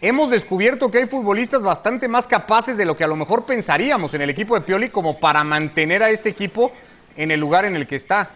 hemos 0.00 0.30
descubierto 0.30 0.88
que 0.88 0.98
hay 0.98 1.06
futbolistas 1.06 1.62
bastante 1.62 2.06
más 2.06 2.28
capaces 2.28 2.76
de 2.76 2.84
lo 2.84 2.96
que 2.96 3.02
a 3.02 3.08
lo 3.08 3.16
mejor 3.16 3.44
pensaríamos 3.44 4.14
en 4.14 4.22
el 4.22 4.30
equipo 4.30 4.54
de 4.54 4.60
Pioli 4.60 4.90
como 4.90 5.18
para 5.18 5.42
mantener 5.42 6.04
a 6.04 6.10
este 6.10 6.28
equipo 6.28 6.70
en 7.16 7.32
el 7.32 7.40
lugar 7.40 7.64
en 7.64 7.74
el 7.74 7.88
que 7.88 7.96
está. 7.96 8.30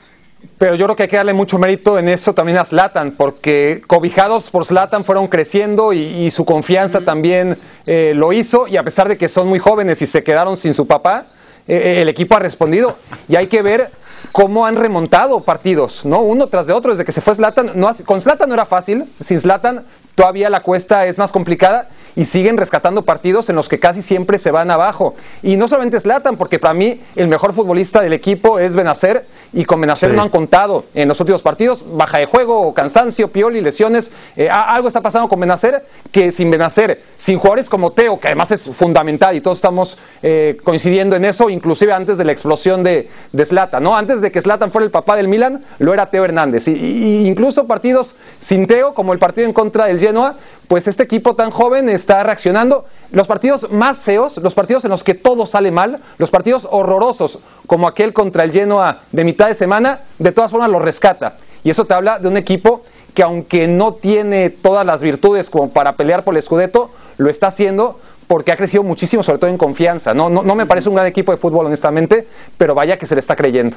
Pero 0.58 0.74
yo 0.74 0.86
creo 0.86 0.96
que 0.96 1.04
hay 1.04 1.08
que 1.08 1.16
darle 1.16 1.32
mucho 1.32 1.60
mérito 1.60 1.96
en 1.96 2.08
eso 2.08 2.34
también 2.34 2.58
a 2.58 2.64
Slatan, 2.64 3.12
porque 3.12 3.82
cobijados 3.86 4.50
por 4.50 4.64
Slatan 4.66 5.04
fueron 5.04 5.28
creciendo 5.28 5.92
y, 5.92 6.28
su 6.32 6.44
confianza 6.44 7.02
también 7.02 7.56
eh, 7.86 8.14
lo 8.16 8.32
hizo, 8.32 8.66
y 8.66 8.76
a 8.76 8.82
pesar 8.82 9.08
de 9.08 9.16
que 9.16 9.28
son 9.28 9.46
muy 9.46 9.60
jóvenes 9.60 10.02
y 10.02 10.06
se 10.06 10.24
quedaron 10.24 10.56
sin 10.56 10.74
su 10.74 10.88
papá, 10.88 11.26
eh, 11.68 12.00
el 12.02 12.08
equipo 12.08 12.34
ha 12.34 12.40
respondido. 12.40 12.98
Y 13.28 13.36
hay 13.36 13.46
que 13.46 13.62
ver 13.62 13.88
cómo 14.30 14.66
han 14.66 14.76
remontado 14.76 15.40
partidos, 15.40 16.04
¿no? 16.04 16.20
Uno 16.20 16.46
tras 16.46 16.66
de 16.66 16.72
otro, 16.72 16.92
desde 16.92 17.04
que 17.04 17.12
se 17.12 17.20
fue 17.20 17.34
Slatan. 17.34 17.72
No, 17.74 17.90
con 18.04 18.20
Slatan 18.20 18.48
no 18.48 18.54
era 18.54 18.66
fácil, 18.66 19.04
sin 19.20 19.40
Slatan 19.40 19.84
todavía 20.14 20.50
la 20.50 20.62
cuesta 20.62 21.06
es 21.06 21.18
más 21.18 21.32
complicada 21.32 21.88
y 22.16 22.24
siguen 22.24 22.56
rescatando 22.56 23.02
partidos 23.02 23.48
en 23.48 23.56
los 23.56 23.68
que 23.68 23.78
casi 23.78 24.02
siempre 24.02 24.38
se 24.38 24.50
van 24.50 24.70
abajo. 24.70 25.14
Y 25.42 25.56
no 25.56 25.68
solamente 25.68 25.98
Slatan, 25.98 26.36
porque 26.36 26.58
para 26.58 26.74
mí 26.74 27.00
el 27.16 27.28
mejor 27.28 27.54
futbolista 27.54 28.00
del 28.00 28.12
equipo 28.12 28.58
es 28.58 28.74
Benacer 28.74 29.26
y 29.52 29.64
con 29.64 29.80
Benacer 29.80 30.14
no 30.14 30.22
han 30.22 30.28
contado 30.28 30.84
en 30.94 31.08
los 31.08 31.20
últimos 31.20 31.42
partidos, 31.42 31.84
baja 31.96 32.18
de 32.18 32.26
juego, 32.26 32.72
cansancio, 32.74 33.28
pioli, 33.28 33.60
lesiones, 33.60 34.12
eh, 34.36 34.48
algo 34.48 34.88
está 34.88 35.00
pasando 35.00 35.28
con 35.28 35.40
Benacer 35.40 35.84
que 36.10 36.32
sin 36.32 36.50
Benacer, 36.50 37.02
sin 37.16 37.38
jugadores 37.38 37.68
como 37.68 37.92
Teo, 37.92 38.18
que 38.18 38.28
además 38.28 38.50
es 38.50 38.64
fundamental 38.64 39.36
y 39.36 39.40
todos 39.40 39.58
estamos 39.58 39.98
eh, 40.22 40.58
coincidiendo 40.64 41.16
en 41.16 41.24
eso, 41.24 41.50
inclusive 41.50 41.92
antes 41.92 42.18
de 42.18 42.24
la 42.24 42.32
explosión 42.32 42.82
de, 42.82 43.08
de 43.32 43.44
Zlatan, 43.44 43.82
¿no? 43.82 43.96
Antes 43.96 44.20
de 44.20 44.30
que 44.30 44.40
Slatan 44.40 44.70
fuera 44.70 44.84
el 44.84 44.90
papá 44.90 45.16
del 45.16 45.28
Milan, 45.28 45.64
lo 45.78 45.92
era 45.92 46.10
Teo 46.10 46.24
Hernández. 46.24 46.68
Y, 46.68 47.26
incluso 47.26 47.66
partidos 47.66 48.16
sin 48.40 48.66
Teo, 48.66 48.94
como 48.94 49.12
el 49.12 49.18
partido 49.18 49.46
en 49.46 49.52
contra 49.52 49.86
del 49.86 49.98
Genoa, 49.98 50.36
pues 50.72 50.88
este 50.88 51.02
equipo 51.02 51.36
tan 51.36 51.50
joven 51.50 51.90
está 51.90 52.22
reaccionando. 52.22 52.86
Los 53.10 53.26
partidos 53.26 53.70
más 53.70 54.04
feos, 54.04 54.38
los 54.38 54.54
partidos 54.54 54.86
en 54.86 54.90
los 54.90 55.04
que 55.04 55.12
todo 55.12 55.44
sale 55.44 55.70
mal, 55.70 56.00
los 56.16 56.30
partidos 56.30 56.66
horrorosos, 56.70 57.40
como 57.66 57.86
aquel 57.86 58.14
contra 58.14 58.42
el 58.42 58.52
Genoa 58.52 59.00
de 59.12 59.22
mitad 59.22 59.48
de 59.48 59.54
semana, 59.54 60.00
de 60.18 60.32
todas 60.32 60.50
formas 60.50 60.70
lo 60.70 60.78
rescata. 60.78 61.34
Y 61.62 61.68
eso 61.68 61.84
te 61.84 61.92
habla 61.92 62.18
de 62.18 62.28
un 62.28 62.38
equipo 62.38 62.84
que 63.12 63.22
aunque 63.22 63.68
no 63.68 63.92
tiene 63.92 64.48
todas 64.48 64.86
las 64.86 65.02
virtudes 65.02 65.50
como 65.50 65.68
para 65.68 65.92
pelear 65.92 66.24
por 66.24 66.34
el 66.34 66.42
Scudetto, 66.42 66.90
lo 67.18 67.28
está 67.28 67.48
haciendo 67.48 68.00
porque 68.26 68.50
ha 68.50 68.56
crecido 68.56 68.82
muchísimo, 68.82 69.22
sobre 69.22 69.40
todo 69.40 69.50
en 69.50 69.58
confianza. 69.58 70.14
No, 70.14 70.30
no, 70.30 70.42
no 70.42 70.54
me 70.54 70.64
parece 70.64 70.88
un 70.88 70.94
gran 70.94 71.06
equipo 71.06 71.32
de 71.32 71.36
fútbol, 71.36 71.66
honestamente, 71.66 72.26
pero 72.56 72.74
vaya 72.74 72.96
que 72.96 73.04
se 73.04 73.14
le 73.14 73.18
está 73.20 73.36
creyendo. 73.36 73.76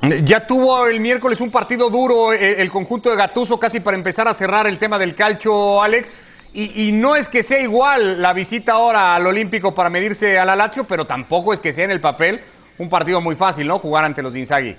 Ya 0.00 0.46
tuvo 0.46 0.86
el 0.86 1.00
miércoles 1.00 1.40
un 1.40 1.50
partido 1.50 1.90
duro 1.90 2.32
eh, 2.32 2.62
el, 2.62 2.70
conjunto 2.70 3.10
de 3.10 3.16
Gatuso 3.16 3.58
casi 3.58 3.80
para 3.80 3.96
empezar 3.96 4.28
a 4.28 4.34
cerrar 4.34 4.68
el 4.68 4.78
tema 4.78 4.96
del 4.98 5.14
calcho, 5.14 5.82
Alex. 5.82 6.12
Y, 6.54 6.90
no 6.92 7.14
es 7.14 7.28
que 7.28 7.42
sea 7.42 7.60
igual 7.60 8.20
la 8.20 8.32
visita 8.32 8.72
ahora 8.72 9.14
al 9.14 9.26
Olímpico 9.26 9.74
para 9.74 9.90
medirse 9.90 10.38
al 10.38 10.48
Alacho, 10.48 10.84
pero 10.84 11.04
tampoco 11.04 11.52
es 11.52 11.60
que 11.60 11.72
sea 11.72 11.84
en 11.84 11.92
el 11.92 12.00
papel 12.00 12.40
un 12.78 12.88
partido 12.88 13.20
muy 13.20 13.36
fácil, 13.36 13.66
¿no? 13.66 13.78
Jugar 13.78 14.04
ante 14.04 14.22
los 14.22 14.34
Inzaghi. 14.34 14.74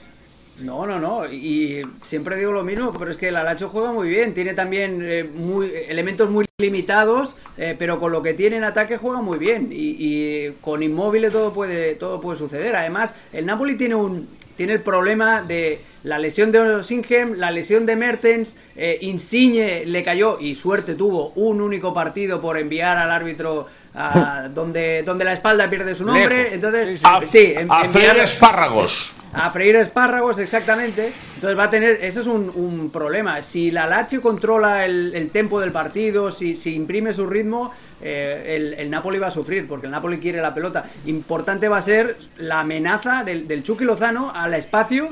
No, 0.59 0.85
no, 0.85 0.99
no. 0.99 1.31
Y 1.31 1.81
siempre 2.01 2.35
digo 2.35 2.51
lo 2.51 2.63
mismo, 2.63 2.91
pero 2.97 3.11
es 3.11 3.17
que 3.17 3.29
el 3.29 3.35
Alacho 3.37 3.69
juega 3.69 3.93
muy 3.93 4.09
bien. 4.09 4.33
Tiene 4.33 4.53
también 4.55 4.99
eh, 5.01 5.23
muy, 5.23 5.71
elementos 5.87 6.29
muy 6.29 6.45
limitados, 6.57 7.37
eh, 7.55 7.75
pero 7.79 7.97
con 7.97 8.11
lo 8.11 8.21
que 8.21 8.33
tiene 8.33 8.57
en 8.57 8.65
ataque 8.65 8.97
juega 8.97 9.21
muy 9.21 9.37
bien. 9.37 9.69
Y, 9.71 9.95
y 9.99 10.51
con 10.59 10.83
inmóviles 10.83 11.31
todo 11.31 11.53
puede, 11.53 11.95
todo 11.95 12.19
puede 12.19 12.37
suceder. 12.37 12.75
Además, 12.75 13.13
el 13.31 13.45
Napoli 13.45 13.75
tiene 13.75 13.95
un, 13.95 14.27
tiene 14.59 14.73
el 14.73 14.81
problema 14.81 15.41
de 15.41 15.79
la 16.03 16.19
lesión 16.19 16.51
de 16.51 16.83
Singhem, 16.83 17.35
la 17.35 17.49
lesión 17.49 17.85
de 17.85 17.95
Mertens, 17.95 18.57
eh, 18.75 18.97
Insigne 19.03 19.85
le 19.85 20.03
cayó 20.03 20.37
y 20.37 20.53
suerte 20.53 20.95
tuvo 20.95 21.29
un 21.35 21.61
único 21.61 21.93
partido 21.93 22.41
por 22.41 22.57
enviar 22.57 22.97
al 22.97 23.09
árbitro 23.09 23.67
a 23.95 24.49
donde, 24.53 25.03
donde 25.03 25.23
la 25.23 25.31
espalda 25.31 25.69
pierde 25.69 25.95
su 25.95 26.03
nombre. 26.03 26.53
Entonces, 26.53 26.99
sí, 27.27 27.53
a, 27.69 27.87
freír 27.87 28.17
espárragos. 28.17 29.15
A 29.31 29.51
freír 29.51 29.75
espárragos, 29.75 30.39
exactamente. 30.39 31.13
Entonces 31.35 31.57
va 31.57 31.65
a 31.65 31.69
tener, 31.69 32.03
ese 32.03 32.21
es 32.21 32.27
un, 32.27 32.89
problema. 32.91 33.41
Si 33.43 33.69
la 33.69 33.85
Lache 33.85 34.19
controla 34.19 34.85
el, 34.85 35.15
el 35.15 35.29
tempo 35.29 35.59
del 35.59 35.71
partido, 35.71 36.31
si, 36.31 36.55
si 36.55 36.73
imprime 36.73 37.13
su 37.13 37.27
ritmo, 37.27 37.71
eh, 38.01 38.55
el, 38.55 38.73
el, 38.73 38.89
Napoli 38.89 39.19
va 39.19 39.27
a 39.27 39.31
sufrir, 39.31 39.67
porque 39.67 39.85
el 39.85 39.91
Napoli 39.91 40.17
quiere 40.17 40.41
la 40.41 40.53
pelota. 40.53 40.85
Importante 41.05 41.67
va 41.67 41.77
a 41.77 41.81
ser 41.81 42.17
la 42.37 42.61
amenaza 42.61 43.23
del, 43.23 43.47
del 43.47 43.63
Chucky 43.63 43.83
Lozano 43.83 44.31
al 44.33 44.53
espacio. 44.55 45.09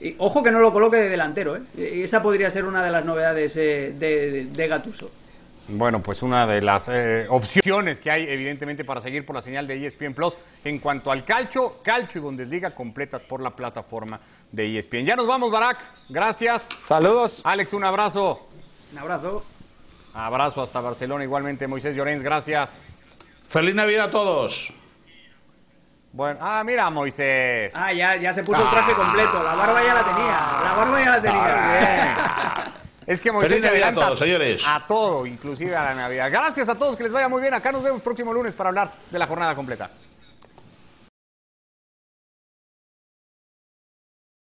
Y, 0.00 0.14
ojo 0.18 0.42
que 0.42 0.50
no 0.50 0.60
lo 0.60 0.72
coloque 0.72 0.96
de 0.96 1.08
delantero, 1.08 1.56
¿eh? 1.56 1.62
Esa 1.76 2.22
podría 2.22 2.50
ser 2.50 2.64
una 2.64 2.82
de 2.82 2.90
las 2.90 3.04
novedades 3.04 3.56
eh, 3.56 3.92
de, 3.98 4.46
de, 4.52 4.68
Gatuso. 4.68 5.10
Bueno, 5.70 6.00
pues 6.00 6.22
una 6.22 6.46
de 6.46 6.62
las 6.62 6.88
eh, 6.88 7.26
opciones 7.28 8.00
que 8.00 8.10
hay, 8.10 8.26
evidentemente, 8.26 8.84
para 8.84 9.02
seguir 9.02 9.26
por 9.26 9.36
la 9.36 9.42
señal 9.42 9.66
de 9.66 9.84
ESPN 9.84 10.14
Plus. 10.14 10.34
En 10.64 10.78
cuanto 10.78 11.12
al 11.12 11.24
calcho, 11.26 11.80
calcho 11.82 12.18
y 12.18 12.22
Bundesliga 12.22 12.70
completas 12.74 13.22
por 13.22 13.42
la 13.42 13.50
plataforma 13.50 14.18
de 14.50 14.78
ESPN. 14.78 15.04
Ya 15.04 15.14
nos 15.14 15.26
vamos, 15.26 15.50
Barak. 15.50 15.78
Gracias. 16.08 16.62
Saludos. 16.62 17.42
Alex, 17.44 17.74
un 17.74 17.84
abrazo. 17.84 18.48
Un 18.92 18.98
abrazo. 18.98 19.44
Abrazo 20.14 20.62
hasta 20.62 20.80
Barcelona. 20.80 21.24
Igualmente, 21.24 21.66
Moisés 21.66 21.94
Llorens, 21.94 22.22
gracias. 22.22 22.72
Feliz 23.46 23.74
Navidad 23.74 24.06
a 24.06 24.10
todos. 24.10 24.72
Bueno, 26.12 26.38
ah, 26.42 26.62
mira, 26.64 26.88
Moisés. 26.88 27.72
Ah, 27.74 27.92
ya, 27.92 28.16
ya 28.16 28.32
se 28.32 28.42
puso 28.42 28.62
el 28.62 28.70
traje 28.70 28.94
completo. 28.94 29.42
La 29.42 29.54
barba 29.54 29.82
ya 29.84 29.92
la 29.92 30.04
tenía. 30.04 30.60
La 30.64 30.74
barba 30.74 31.04
ya 31.04 31.10
la 31.10 31.22
tenía. 31.22 32.54
Es 33.08 33.22
que 33.22 33.32
Moisés 33.32 33.48
Feliz 33.48 33.62
se 33.62 33.68
Navidad 33.70 33.88
a 33.88 33.94
todos, 33.94 34.18
señores. 34.18 34.62
A 34.66 34.84
todo, 34.86 35.24
inclusive 35.24 35.74
a 35.74 35.82
la 35.82 35.94
Navidad. 35.94 36.30
Gracias 36.30 36.68
a 36.68 36.74
todos, 36.74 36.94
que 36.94 37.04
les 37.04 37.12
vaya 37.12 37.26
muy 37.26 37.40
bien. 37.40 37.54
Acá 37.54 37.72
nos 37.72 37.82
vemos 37.82 38.02
próximo 38.02 38.34
lunes 38.34 38.54
para 38.54 38.68
hablar 38.68 38.92
de 39.10 39.18
la 39.18 39.26
jornada 39.26 39.54
completa. 39.54 39.88